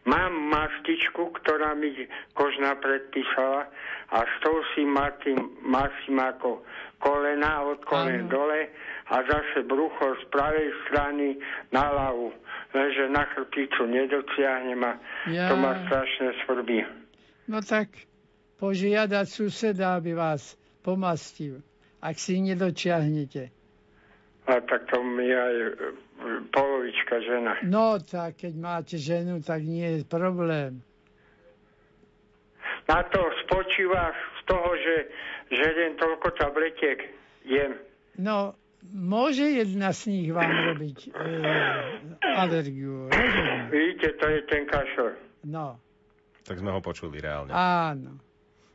mám 0.04 0.32
mastičku, 0.32 1.32
ktorá 1.42 1.74
mi 1.74 1.92
kožná 2.32 2.76
predpísala 2.80 3.68
a 4.08 4.18
s 4.24 4.34
tou 4.40 4.56
si 4.72 4.84
matím, 4.84 5.36
masím 5.60 6.20
ako 6.20 6.64
kolena 6.98 7.62
od 7.62 7.84
kolen 7.84 8.28
dole 8.28 8.68
a 9.08 9.14
zase 9.24 9.64
brucho 9.64 10.16
z 10.18 10.24
pravej 10.32 10.68
strany 10.86 11.36
na 11.72 11.88
hlavu. 11.88 12.32
Lenže 12.72 13.08
na 13.08 13.24
chrbticu 13.32 13.88
nedociahnem 13.88 14.80
a 14.84 14.92
Ja. 15.28 15.48
to 15.48 15.56
ma 15.56 15.72
strašne 15.88 16.36
svrbí. 16.44 16.84
No 17.48 17.64
tak 17.64 17.88
požiadať 18.60 19.26
suseda, 19.28 19.96
aby 19.96 20.12
vás 20.12 20.56
pomastil, 20.84 21.64
ak 22.00 22.16
si 22.20 22.40
nedočiahnete. 22.44 23.57
A 24.48 24.60
tak 24.60 24.88
to 24.88 24.98
mi 24.98 25.28
aj 25.28 25.54
e, 25.54 25.68
polovička 26.48 27.20
žena. 27.20 27.52
No 27.62 28.00
tak, 28.00 28.40
keď 28.40 28.52
máte 28.56 28.96
ženu, 28.96 29.38
tak 29.38 29.60
nie 29.60 30.00
je 30.00 30.02
problém. 30.02 30.80
Na 32.88 33.04
to 33.04 33.20
spočíva 33.44 34.08
z 34.10 34.42
toho, 34.48 34.70
že, 34.74 34.96
že 35.52 35.64
jen 35.68 35.94
toľko 35.94 36.32
tabletiek 36.32 37.12
jem. 37.44 37.76
No, 38.16 38.56
môže 38.88 39.44
jedna 39.44 39.92
z 39.92 40.08
nich 40.08 40.28
vám 40.32 40.48
robiť 40.72 40.98
e, 41.06 41.20
alergiu. 42.24 43.12
Rozumiem. 43.12 43.60
Vidíte, 43.68 44.08
to 44.16 44.26
je 44.26 44.40
ten 44.48 44.64
kašel. 44.64 45.12
No, 45.44 45.76
Tak 46.48 46.56
sme 46.56 46.72
ho 46.72 46.80
počuli 46.80 47.20
reálne. 47.20 47.52
áno. 47.52 48.16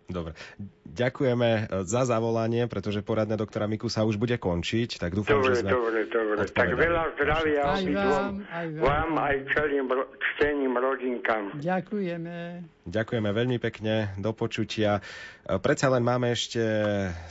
Dobre. 0.04 0.36
Ďakujeme 0.84 1.50
e, 1.50 1.62
za 1.84 2.04
zavolanie, 2.04 2.68
pretože 2.68 3.00
poradňa 3.00 3.34
doktora 3.34 3.66
Miku 3.66 3.88
sa 3.88 4.04
už 4.04 4.16
bude 4.16 4.36
končiť, 4.36 5.00
tak 5.00 5.16
dúfam, 5.16 5.40
Dobre, 5.40 5.56
že 5.56 5.64
sme... 5.64 5.70
dobre, 5.72 6.00
dobre. 6.06 6.36
Tak 6.46 6.70
veľa 6.70 7.04
zdravia 7.16 7.62
Aj 7.64 7.80
obidvom. 7.80 8.04
vám, 8.04 8.34
aj 8.46 8.66
vám. 8.68 8.84
Vám 8.84 9.12
aj 9.18 9.36
celým 9.52 9.88
ro- 9.88 10.10
cteným 10.36 10.74
rodinkám. 10.76 11.44
Ďakujeme. 11.58 12.38
Ďakujeme 12.84 13.32
veľmi 13.32 13.64
pekne, 13.64 14.12
do 14.20 14.36
počutia. 14.36 15.00
E, 15.00 15.56
Predsa 15.56 15.88
len 15.88 16.04
máme 16.04 16.36
ešte 16.36 16.60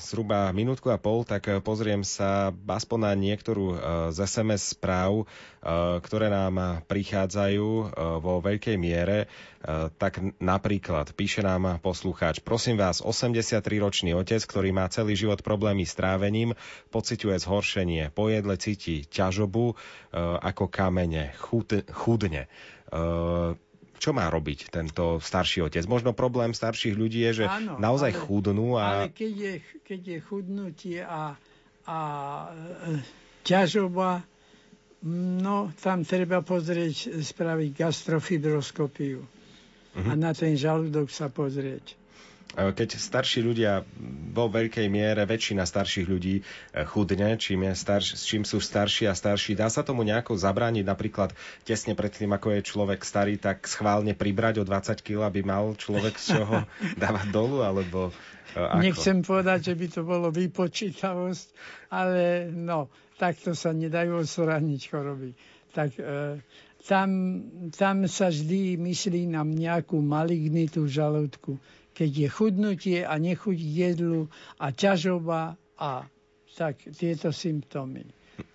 zhruba 0.00 0.48
minútku 0.48 0.88
a 0.88 0.96
pol, 0.96 1.28
tak 1.28 1.44
e, 1.44 1.60
pozriem 1.60 2.00
sa 2.08 2.56
aspoň 2.56 2.98
na 3.04 3.12
niektorú 3.12 3.66
e, 3.68 3.76
z 4.16 4.24
SMS 4.24 4.72
správ, 4.72 5.28
ktoré 6.02 6.26
nám 6.26 6.82
prichádzajú 6.90 7.94
vo 8.18 8.42
veľkej 8.42 8.74
miere. 8.82 9.30
Tak 9.94 10.42
napríklad 10.42 11.14
píše 11.14 11.38
nám 11.38 11.78
poslucháč, 11.78 12.42
prosím 12.42 12.82
vás, 12.82 12.98
83-ročný 12.98 14.10
otec, 14.10 14.42
ktorý 14.42 14.74
má 14.74 14.90
celý 14.90 15.14
život 15.14 15.38
problémy 15.46 15.86
s 15.86 15.94
trávením, 15.94 16.58
pociťuje 16.90 17.38
zhoršenie, 17.38 18.10
po 18.10 18.26
jedle 18.26 18.58
cíti 18.58 19.06
ťažobu 19.06 19.78
ako 20.42 20.66
kamene, 20.66 21.30
chud- 21.38 21.86
chudne. 21.94 22.50
Čo 24.02 24.10
má 24.10 24.26
robiť 24.26 24.66
tento 24.66 25.22
starší 25.22 25.62
otec? 25.62 25.86
Možno 25.86 26.10
problém 26.10 26.50
starších 26.50 26.98
ľudí 26.98 27.22
je, 27.22 27.42
že 27.42 27.46
Áno, 27.46 27.78
naozaj 27.78 28.10
ale- 28.10 28.18
chudnú 28.18 28.74
a 28.74 29.06
Ale 29.06 29.14
keď 29.14 29.32
je, 29.32 29.54
keď 29.78 30.00
je 30.02 30.18
chudnutie 30.18 30.98
a, 30.98 31.38
a 31.86 31.98
e, 32.50 32.98
ťažoba, 33.46 34.26
no 35.06 35.70
tam 35.78 36.02
treba 36.02 36.42
pozrieť, 36.42 37.22
spraviť 37.22 37.70
gastrofibroskopiu. 37.72 39.22
Mhm. 39.94 40.08
A 40.08 40.12
na 40.18 40.34
ten 40.34 40.58
žalúdok 40.58 41.06
sa 41.06 41.30
pozrieť. 41.30 41.94
E, 42.56 42.72
keď 42.72 42.96
starší 42.96 43.40
ľudia 43.44 43.84
vo 44.32 44.48
veľkej 44.48 44.88
miere, 44.88 45.28
väčšina 45.28 45.64
starších 45.64 46.06
ľudí 46.08 46.40
e, 46.40 46.42
chudne, 46.88 47.36
čím, 47.36 47.68
je 47.68 47.74
starš, 47.76 48.16
čím 48.24 48.42
sú 48.48 48.60
starší 48.60 49.08
a 49.08 49.14
starší, 49.14 49.56
dá 49.56 49.68
sa 49.68 49.84
tomu 49.84 50.02
nejako 50.02 50.36
zabrániť, 50.36 50.84
napríklad 50.84 51.36
tesne 51.68 51.92
pred 51.92 52.12
tým, 52.12 52.32
ako 52.32 52.56
je 52.56 52.60
človek 52.64 53.00
starý, 53.04 53.36
tak 53.36 53.64
schválne 53.68 54.16
pribrať 54.16 54.60
o 54.60 54.64
20 54.64 55.04
kg, 55.04 55.28
aby 55.28 55.40
mal 55.44 55.72
človek 55.76 56.16
z 56.16 56.40
čoho 56.40 56.64
dávať 57.02 57.26
dolu, 57.28 57.60
alebo 57.60 58.10
e, 58.54 58.60
ako? 58.60 58.80
Nechcem 58.80 59.18
povedať, 59.20 59.72
že 59.72 59.74
by 59.76 59.86
to 59.92 60.00
bolo 60.04 60.28
vypočítavosť, 60.32 61.46
ale 61.92 62.48
no, 62.48 62.92
takto 63.20 63.52
sa 63.54 63.70
nedajú 63.70 64.18
osraniť 64.24 64.80
choroby. 64.88 65.30
Tak 65.72 65.90
e, 65.96 66.40
tam, 66.82 67.08
tam 67.70 68.10
sa 68.10 68.28
vždy 68.28 68.74
myslí 68.74 69.30
na 69.30 69.46
nejakú 69.46 70.02
malignitu 70.02 70.82
v 70.82 70.90
žalúdku. 70.90 71.52
Keď 72.02 72.10
je 72.18 72.28
chudnutie 72.34 72.98
a 73.06 73.14
nechuť 73.14 73.54
jedlu 73.54 74.26
a 74.58 74.74
ťažoba 74.74 75.54
a 75.78 76.10
tak 76.58 76.82
tieto 76.98 77.30
symptómy. 77.30 78.02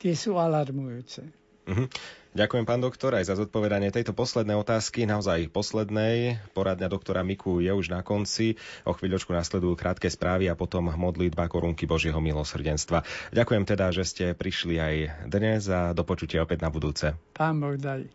Tie 0.03 0.11
sú 0.19 0.35
alarmujúce. 0.35 1.23
Mhm. 1.63 1.87
Ďakujem, 2.35 2.67
pán 2.67 2.83
doktor, 2.83 3.15
aj 3.15 3.31
za 3.31 3.39
zodpovedanie 3.39 3.87
tejto 3.87 4.11
poslednej 4.11 4.59
otázky, 4.59 5.07
naozaj 5.07 5.47
poslednej. 5.47 6.43
Poradňa 6.51 6.91
doktora 6.91 7.23
Miku 7.23 7.63
je 7.63 7.71
už 7.71 7.87
na 7.87 8.03
konci. 8.03 8.59
O 8.83 8.91
chvíľočku 8.91 9.31
nasledujú 9.31 9.79
krátke 9.79 10.11
správy 10.11 10.51
a 10.51 10.59
potom 10.59 10.91
modlitba 10.91 11.47
korunky 11.47 11.87
Božieho 11.87 12.19
milosrdenstva. 12.19 13.07
Ďakujem 13.31 13.63
teda, 13.63 13.95
že 13.95 14.03
ste 14.03 14.25
prišli 14.35 14.75
aj 14.75 14.95
dnes 15.31 15.71
a 15.71 15.95
do 15.95 16.03
počutia 16.03 16.43
opäť 16.43 16.67
na 16.67 16.69
budúce. 16.69 17.15
Pán 17.31 17.63
Boh 17.63 17.79
daj. 17.79 18.11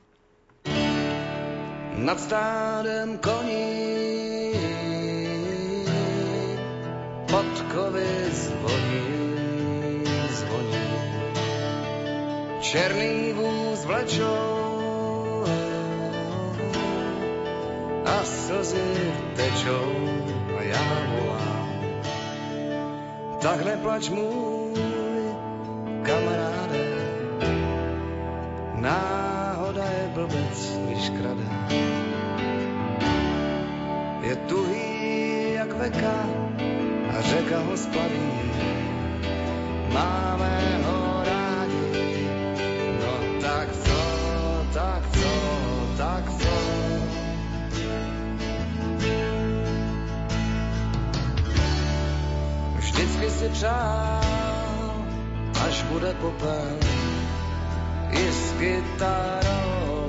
nad 1.99 2.19
stádem 2.21 3.17
koní 3.17 4.92
zvoní, 8.63 10.05
zvoní. 10.31 10.87
Černý 12.61 13.33
vůz 13.33 13.85
vlečou 13.85 15.45
a 18.07 18.25
slzy 18.25 19.13
tečou 19.37 19.93
a 20.59 20.63
já 20.63 20.87
volám. 21.11 21.69
Tak 23.41 23.65
neplač 23.65 24.09
můj 24.09 24.75
kamaráde, 26.03 26.87
náhoda 28.75 29.85
je 29.85 30.11
blbec, 30.15 30.79
když 30.87 31.11
krade. 31.11 31.47
Je 34.23 34.37
tuhý 34.37 35.53
jak 35.55 35.73
veka 35.73 36.42
a 37.55 37.61
řeka 37.61 37.69
ho. 37.69 38.33
Máme 39.93 40.81
ho 40.85 41.23
rádi, 41.25 42.27
no 43.01 43.41
tak 43.41 43.69
co, 43.73 44.01
tak 44.73 45.03
co, 45.13 45.33
tak 45.97 46.25
co. 46.41 46.55
Vždycky 52.77 53.31
si 53.31 53.49
přál, 53.49 54.95
až 55.67 55.83
bude 55.83 56.15
popel, 56.15 56.77
i 58.11 58.33
s 58.33 58.53
kytarou. 58.53 60.09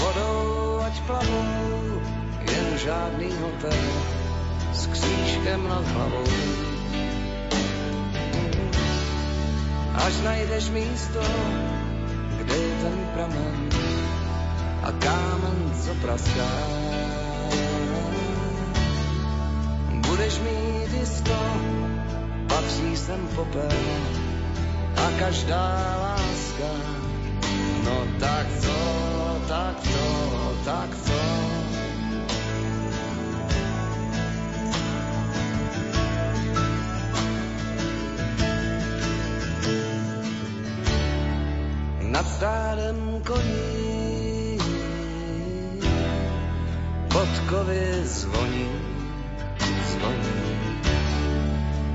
Vodou 0.00 0.80
ať 0.86 1.00
plavou 1.00 1.63
žádný 2.84 3.32
hotel 3.40 3.84
s 4.72 4.86
křížkem 4.86 5.68
nad 5.68 5.84
hlavou. 5.88 6.24
Až 9.94 10.14
najdeš 10.24 10.70
místo, 10.70 11.22
kde 12.36 12.54
je 12.56 12.74
ten 12.82 12.98
pramen 13.14 13.68
a 14.82 14.92
kámen, 14.92 15.72
co 15.80 15.94
praská. 15.94 16.50
Budeš 20.08 20.38
mít 20.38 20.92
jisto, 21.00 21.38
patří 22.48 22.96
sem 22.96 23.28
popel 23.36 23.78
a 24.96 25.10
každá 25.18 25.96
láska. 26.02 26.72
No 27.84 28.06
tak 28.20 28.46
co, 28.60 28.76
tak 29.48 29.80
co, 29.80 30.04
tak 30.64 30.90
co. 31.04 31.43
nad 42.14 42.26
stádem 42.28 43.22
koní. 43.26 44.58
Podkovy 47.10 48.04
zvoní, 48.04 48.70
zvoní. 49.90 50.44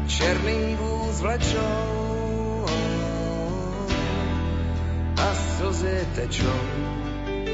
Černý 0.08 0.76
vůz 0.76 1.22
vlečou 1.22 2.66
a 5.22 5.36
slzy 5.36 6.08
tečou 6.16 6.62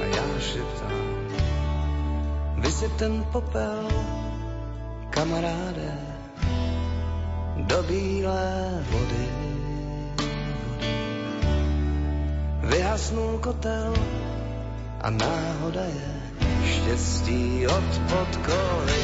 a 0.02 0.06
já 0.06 0.40
šeptám. 0.40 1.06
Vysyp 2.58 2.96
ten 2.96 3.26
popel, 3.32 3.88
kamaráde, 5.10 5.94
do 7.58 7.84
bílé 7.84 8.84
vody. 8.92 9.45
Vyhasnul 12.76 13.40
kotel 13.40 13.96
a 15.02 15.10
náhoda 15.10 15.82
je 15.82 16.12
štěstí 16.68 17.68
od 17.68 17.90
podkoly. 18.12 19.00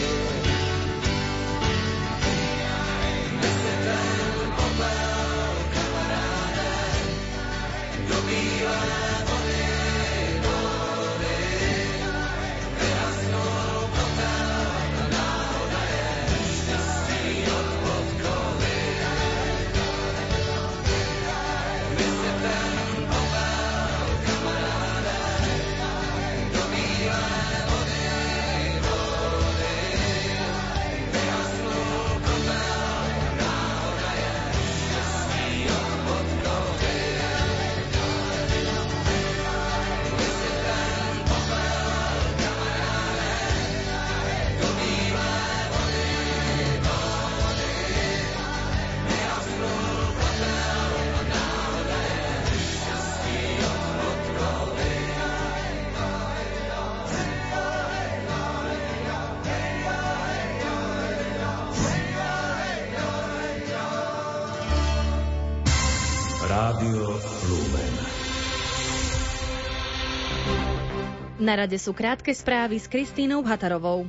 Na 71.51 71.67
rade 71.67 71.75
sú 71.75 71.91
krátke 71.91 72.31
správy 72.31 72.79
s 72.79 72.87
Kristínou 72.87 73.43
Hatarovou. 73.43 74.07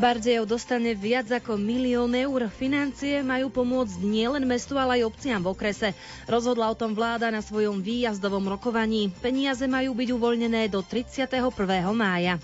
Bardejov 0.00 0.48
dostane 0.48 0.96
viac 0.96 1.28
ako 1.28 1.60
milión 1.60 2.16
eur. 2.16 2.48
Financie 2.48 3.20
majú 3.20 3.52
pomôcť 3.52 4.00
nielen 4.00 4.48
mestu, 4.48 4.80
ale 4.80 5.04
aj 5.04 5.12
obciam 5.12 5.44
v 5.44 5.52
okrese. 5.52 5.92
Rozhodla 6.24 6.72
o 6.72 6.78
tom 6.80 6.96
vláda 6.96 7.28
na 7.28 7.44
svojom 7.44 7.84
výjazdovom 7.84 8.48
rokovaní. 8.48 9.12
Peniaze 9.20 9.68
majú 9.68 9.92
byť 9.92 10.16
uvoľnené 10.16 10.72
do 10.72 10.80
31. 10.80 11.28
mája. 11.92 12.40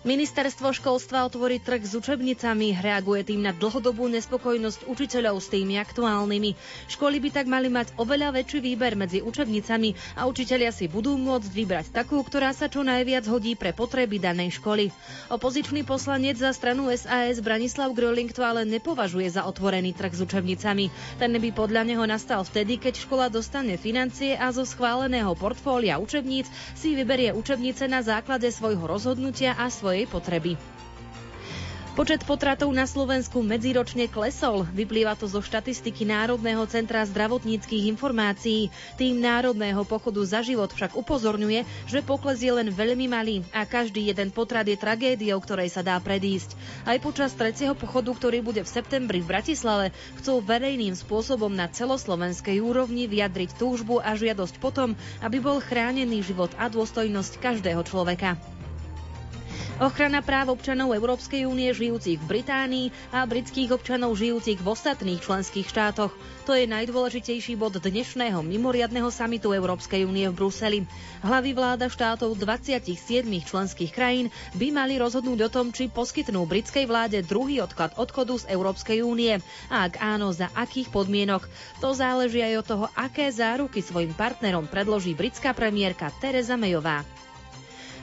Ministerstvo 0.00 0.72
školstva 0.72 1.28
otvorí 1.28 1.60
trh 1.60 1.84
s 1.84 1.92
učebnicami, 1.92 2.72
reaguje 2.80 3.20
tým 3.20 3.44
na 3.44 3.52
dlhodobú 3.52 4.08
nespokojnosť 4.08 4.88
učiteľov 4.88 5.44
s 5.44 5.52
tými 5.52 5.76
aktuálnymi. 5.76 6.56
Školy 6.88 7.20
by 7.20 7.28
tak 7.28 7.44
mali 7.44 7.68
mať 7.68 7.92
oveľa 8.00 8.32
väčší 8.32 8.64
výber 8.64 8.96
medzi 8.96 9.20
učebnicami 9.20 9.92
a 10.16 10.24
učitelia 10.24 10.72
si 10.72 10.88
budú 10.88 11.20
môcť 11.20 11.52
vybrať 11.52 11.86
takú, 11.92 12.16
ktorá 12.24 12.56
sa 12.56 12.72
čo 12.72 12.80
najviac 12.80 13.28
hodí 13.28 13.52
pre 13.60 13.76
potreby 13.76 14.16
danej 14.16 14.56
školy. 14.56 14.88
Opozičný 15.28 15.84
poslanec 15.84 16.40
za 16.40 16.56
stranu 16.56 16.88
SAS 16.96 17.44
Branislav 17.44 17.92
Gröling 17.92 18.32
to 18.32 18.40
ale 18.40 18.64
nepovažuje 18.64 19.28
za 19.28 19.44
otvorený 19.44 19.92
trh 19.92 20.16
s 20.16 20.24
učebnicami. 20.24 20.88
Ten 21.20 21.36
by 21.36 21.52
podľa 21.52 21.84
neho 21.84 22.08
nastal 22.08 22.40
vtedy, 22.40 22.80
keď 22.80 23.04
škola 23.04 23.28
dostane 23.28 23.76
financie 23.76 24.32
a 24.32 24.48
zo 24.48 24.64
schváleného 24.64 25.36
portfólia 25.36 26.00
učebníc 26.00 26.48
si 26.72 26.96
vyberie 26.96 27.36
učebnice 27.36 27.84
na 27.84 28.00
základe 28.00 28.48
svojho 28.48 28.88
rozhodnutia 28.88 29.52
a 29.60 29.68
svojej 29.90 30.06
potreby. 30.06 30.54
Počet 31.98 32.22
potratov 32.22 32.70
na 32.70 32.86
Slovensku 32.86 33.42
medziročne 33.42 34.06
klesol. 34.06 34.62
Vyplýva 34.70 35.18
to 35.18 35.26
zo 35.26 35.42
štatistiky 35.42 36.06
Národného 36.06 36.62
centra 36.70 37.02
zdravotníckých 37.02 37.90
informácií. 37.90 38.70
Tým 38.94 39.18
Národného 39.18 39.82
pochodu 39.82 40.22
za 40.22 40.38
život 40.46 40.70
však 40.70 40.94
upozorňuje, 40.94 41.66
že 41.90 42.06
pokles 42.06 42.46
je 42.46 42.54
len 42.54 42.70
veľmi 42.70 43.10
malý 43.10 43.42
a 43.50 43.66
každý 43.66 44.06
jeden 44.06 44.30
potrat 44.30 44.70
je 44.70 44.78
tragédiou, 44.78 45.42
ktorej 45.42 45.74
sa 45.74 45.82
dá 45.82 45.98
predísť. 45.98 46.54
Aj 46.86 46.94
počas 47.02 47.34
tretieho 47.34 47.74
pochodu, 47.74 48.14
ktorý 48.14 48.38
bude 48.46 48.62
v 48.62 48.70
septembri 48.70 49.18
v 49.18 49.26
Bratislave, 49.26 49.90
chcú 50.22 50.38
verejným 50.46 50.94
spôsobom 50.94 51.50
na 51.50 51.66
celoslovenskej 51.66 52.62
úrovni 52.62 53.10
vyjadriť 53.10 53.58
túžbu 53.58 53.98
a 53.98 54.14
žiadosť 54.14 54.62
potom, 54.62 54.94
aby 55.26 55.42
bol 55.42 55.58
chránený 55.58 56.22
život 56.22 56.54
a 56.54 56.70
dôstojnosť 56.70 57.42
každého 57.42 57.82
človeka. 57.82 58.38
Ochrana 59.78 60.20
práv 60.20 60.52
občanov 60.52 60.92
Európskej 60.92 61.44
únie 61.44 61.70
žijúcich 61.70 62.16
v 62.16 62.28
Británii 62.30 62.86
a 63.10 63.24
britských 63.24 63.72
občanov 63.72 64.12
žijúcich 64.12 64.56
v 64.56 64.68
ostatných 64.68 65.16
členských 65.18 65.64
štátoch. 65.64 66.12
To 66.42 66.52
je 66.52 66.66
najdôležitejší 66.66 67.54
bod 67.54 67.74
dnešného 67.74 68.40
mimoriadného 68.40 69.08
samitu 69.08 69.50
Európskej 69.50 70.04
únie 70.04 70.26
v 70.26 70.36
Bruseli. 70.36 70.78
Hlavy 71.20 71.50
vláda 71.52 71.86
štátov 71.86 72.34
27 72.34 72.92
členských 73.40 73.88
krajín 73.88 74.28
by 74.52 74.68
mali 74.68 74.96
rozhodnúť 74.96 75.40
o 75.42 75.50
tom, 75.50 75.66
či 75.68 75.86
poskytnú 75.86 76.44
britskej 76.44 76.84
vláde 76.84 77.22
druhý 77.22 77.60
odklad 77.60 77.96
odchodu 77.96 78.36
z 78.36 78.48
Európskej 78.50 79.00
únie. 79.00 79.40
A 79.66 79.86
ak 79.86 79.96
áno, 79.96 80.28
za 80.30 80.52
akých 80.52 80.90
podmienok. 80.90 81.48
To 81.78 81.92
záleží 81.92 82.40
aj 82.40 82.54
od 82.58 82.66
toho, 82.66 82.84
aké 82.92 83.28
záruky 83.28 83.80
svojim 83.80 84.12
partnerom 84.12 84.64
predloží 84.64 85.12
britská 85.12 85.50
premiérka 85.50 86.12
Teresa 86.18 86.54
Mayová. 86.54 87.00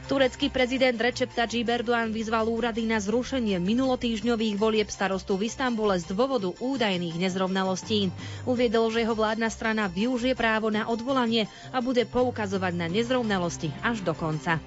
Turecký 0.07 0.47
prezident 0.47 0.95
Recep 0.95 1.27
Tayyip 1.35 1.67
Erdoğan 1.67 2.15
vyzval 2.15 2.47
úrady 2.47 2.87
na 2.87 2.95
zrušenie 2.95 3.59
minulotýždňových 3.59 4.55
volieb 4.55 4.87
starostu 4.87 5.35
v 5.35 5.51
Istambule 5.51 5.99
z 5.99 6.07
dôvodu 6.07 6.55
údajných 6.63 7.19
nezrovnalostí. 7.19 8.07
Uviedol, 8.47 8.87
že 8.95 9.03
jeho 9.03 9.11
vládna 9.11 9.51
strana 9.51 9.91
využije 9.91 10.31
právo 10.31 10.71
na 10.71 10.87
odvolanie 10.87 11.51
a 11.75 11.83
bude 11.83 12.07
poukazovať 12.07 12.73
na 12.79 12.87
nezrovnalosti 12.87 13.75
až 13.83 13.99
do 13.99 14.15
konca. 14.15 14.63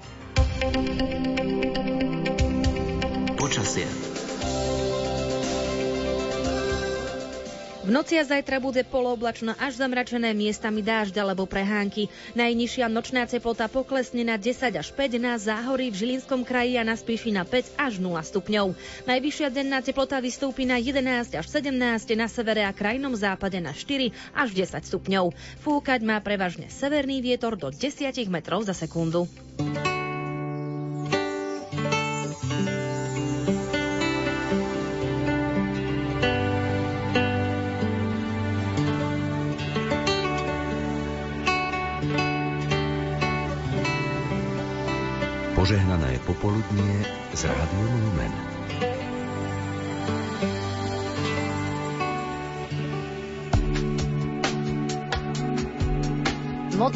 Počasie. 3.41 4.10
V 7.81 7.89
noci 7.89 8.13
a 8.13 8.21
zajtra 8.21 8.61
bude 8.61 8.85
polooblačno 8.85 9.57
až 9.57 9.81
zamračené 9.81 10.37
miestami 10.37 10.85
dážď 10.85 11.25
alebo 11.25 11.49
prehánky. 11.49 12.13
Najnižšia 12.37 12.85
nočná 12.85 13.25
teplota 13.25 13.65
poklesne 13.65 14.21
na 14.21 14.37
10 14.37 14.77
až 14.77 14.87
5 14.93 15.17
na 15.17 15.33
záhorí 15.41 15.89
v 15.89 15.97
Žilinskom 15.97 16.45
kraji 16.45 16.77
a 16.77 16.85
na 16.85 16.93
Spíši 16.93 17.33
na 17.33 17.41
5 17.41 17.81
až 17.81 17.97
0 17.97 18.21
stupňov. 18.21 18.77
Najvyššia 19.09 19.49
denná 19.49 19.81
teplota 19.81 20.21
vystúpi 20.21 20.69
na 20.69 20.77
11 20.77 21.33
až 21.33 21.45
17 21.49 21.73
na 22.13 22.29
severe 22.29 22.61
a 22.61 22.69
krajnom 22.69 23.17
západe 23.17 23.57
na 23.57 23.73
4 23.73 24.13
až 24.37 24.49
10 24.53 24.77
stupňov. 24.77 25.33
Fúkať 25.65 26.05
má 26.05 26.21
prevažne 26.21 26.69
severný 26.69 27.25
vietor 27.25 27.57
do 27.57 27.73
10 27.73 28.13
metrov 28.29 28.61
za 28.61 28.77
sekundu. 28.77 29.25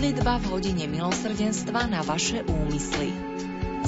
Modlitba 0.06 0.38
v 0.38 0.46
hodine 0.54 0.86
milosrdenstva 0.86 1.90
na 1.90 2.06
vaše 2.06 2.46
úmysly. 2.46 3.10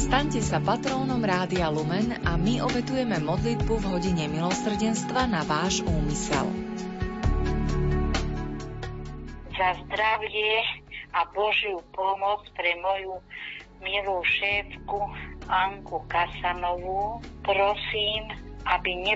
Staňte 0.01 0.41
sa 0.41 0.57
patrónom 0.57 1.21
Rádia 1.21 1.69
Lumen 1.69 2.09
a 2.25 2.33
my 2.41 2.57
obetujeme 2.57 3.21
modlitbu 3.21 3.77
v 3.77 3.85
hodine 3.85 4.25
milosrdenstva 4.25 5.29
na 5.29 5.45
váš 5.45 5.85
úmysel. 5.85 6.49
Za 9.61 9.77
zdravie 9.85 10.57
a 11.13 11.21
Božiu 11.37 11.85
pomoc 11.93 12.49
pre 12.57 12.73
moju 12.81 13.21
milú 13.85 14.17
šéfku 14.41 14.97
Anku 15.45 16.01
Kasanovú 16.09 17.21
prosím, 17.45 18.25
aby 18.65 19.05
ne 19.05 19.13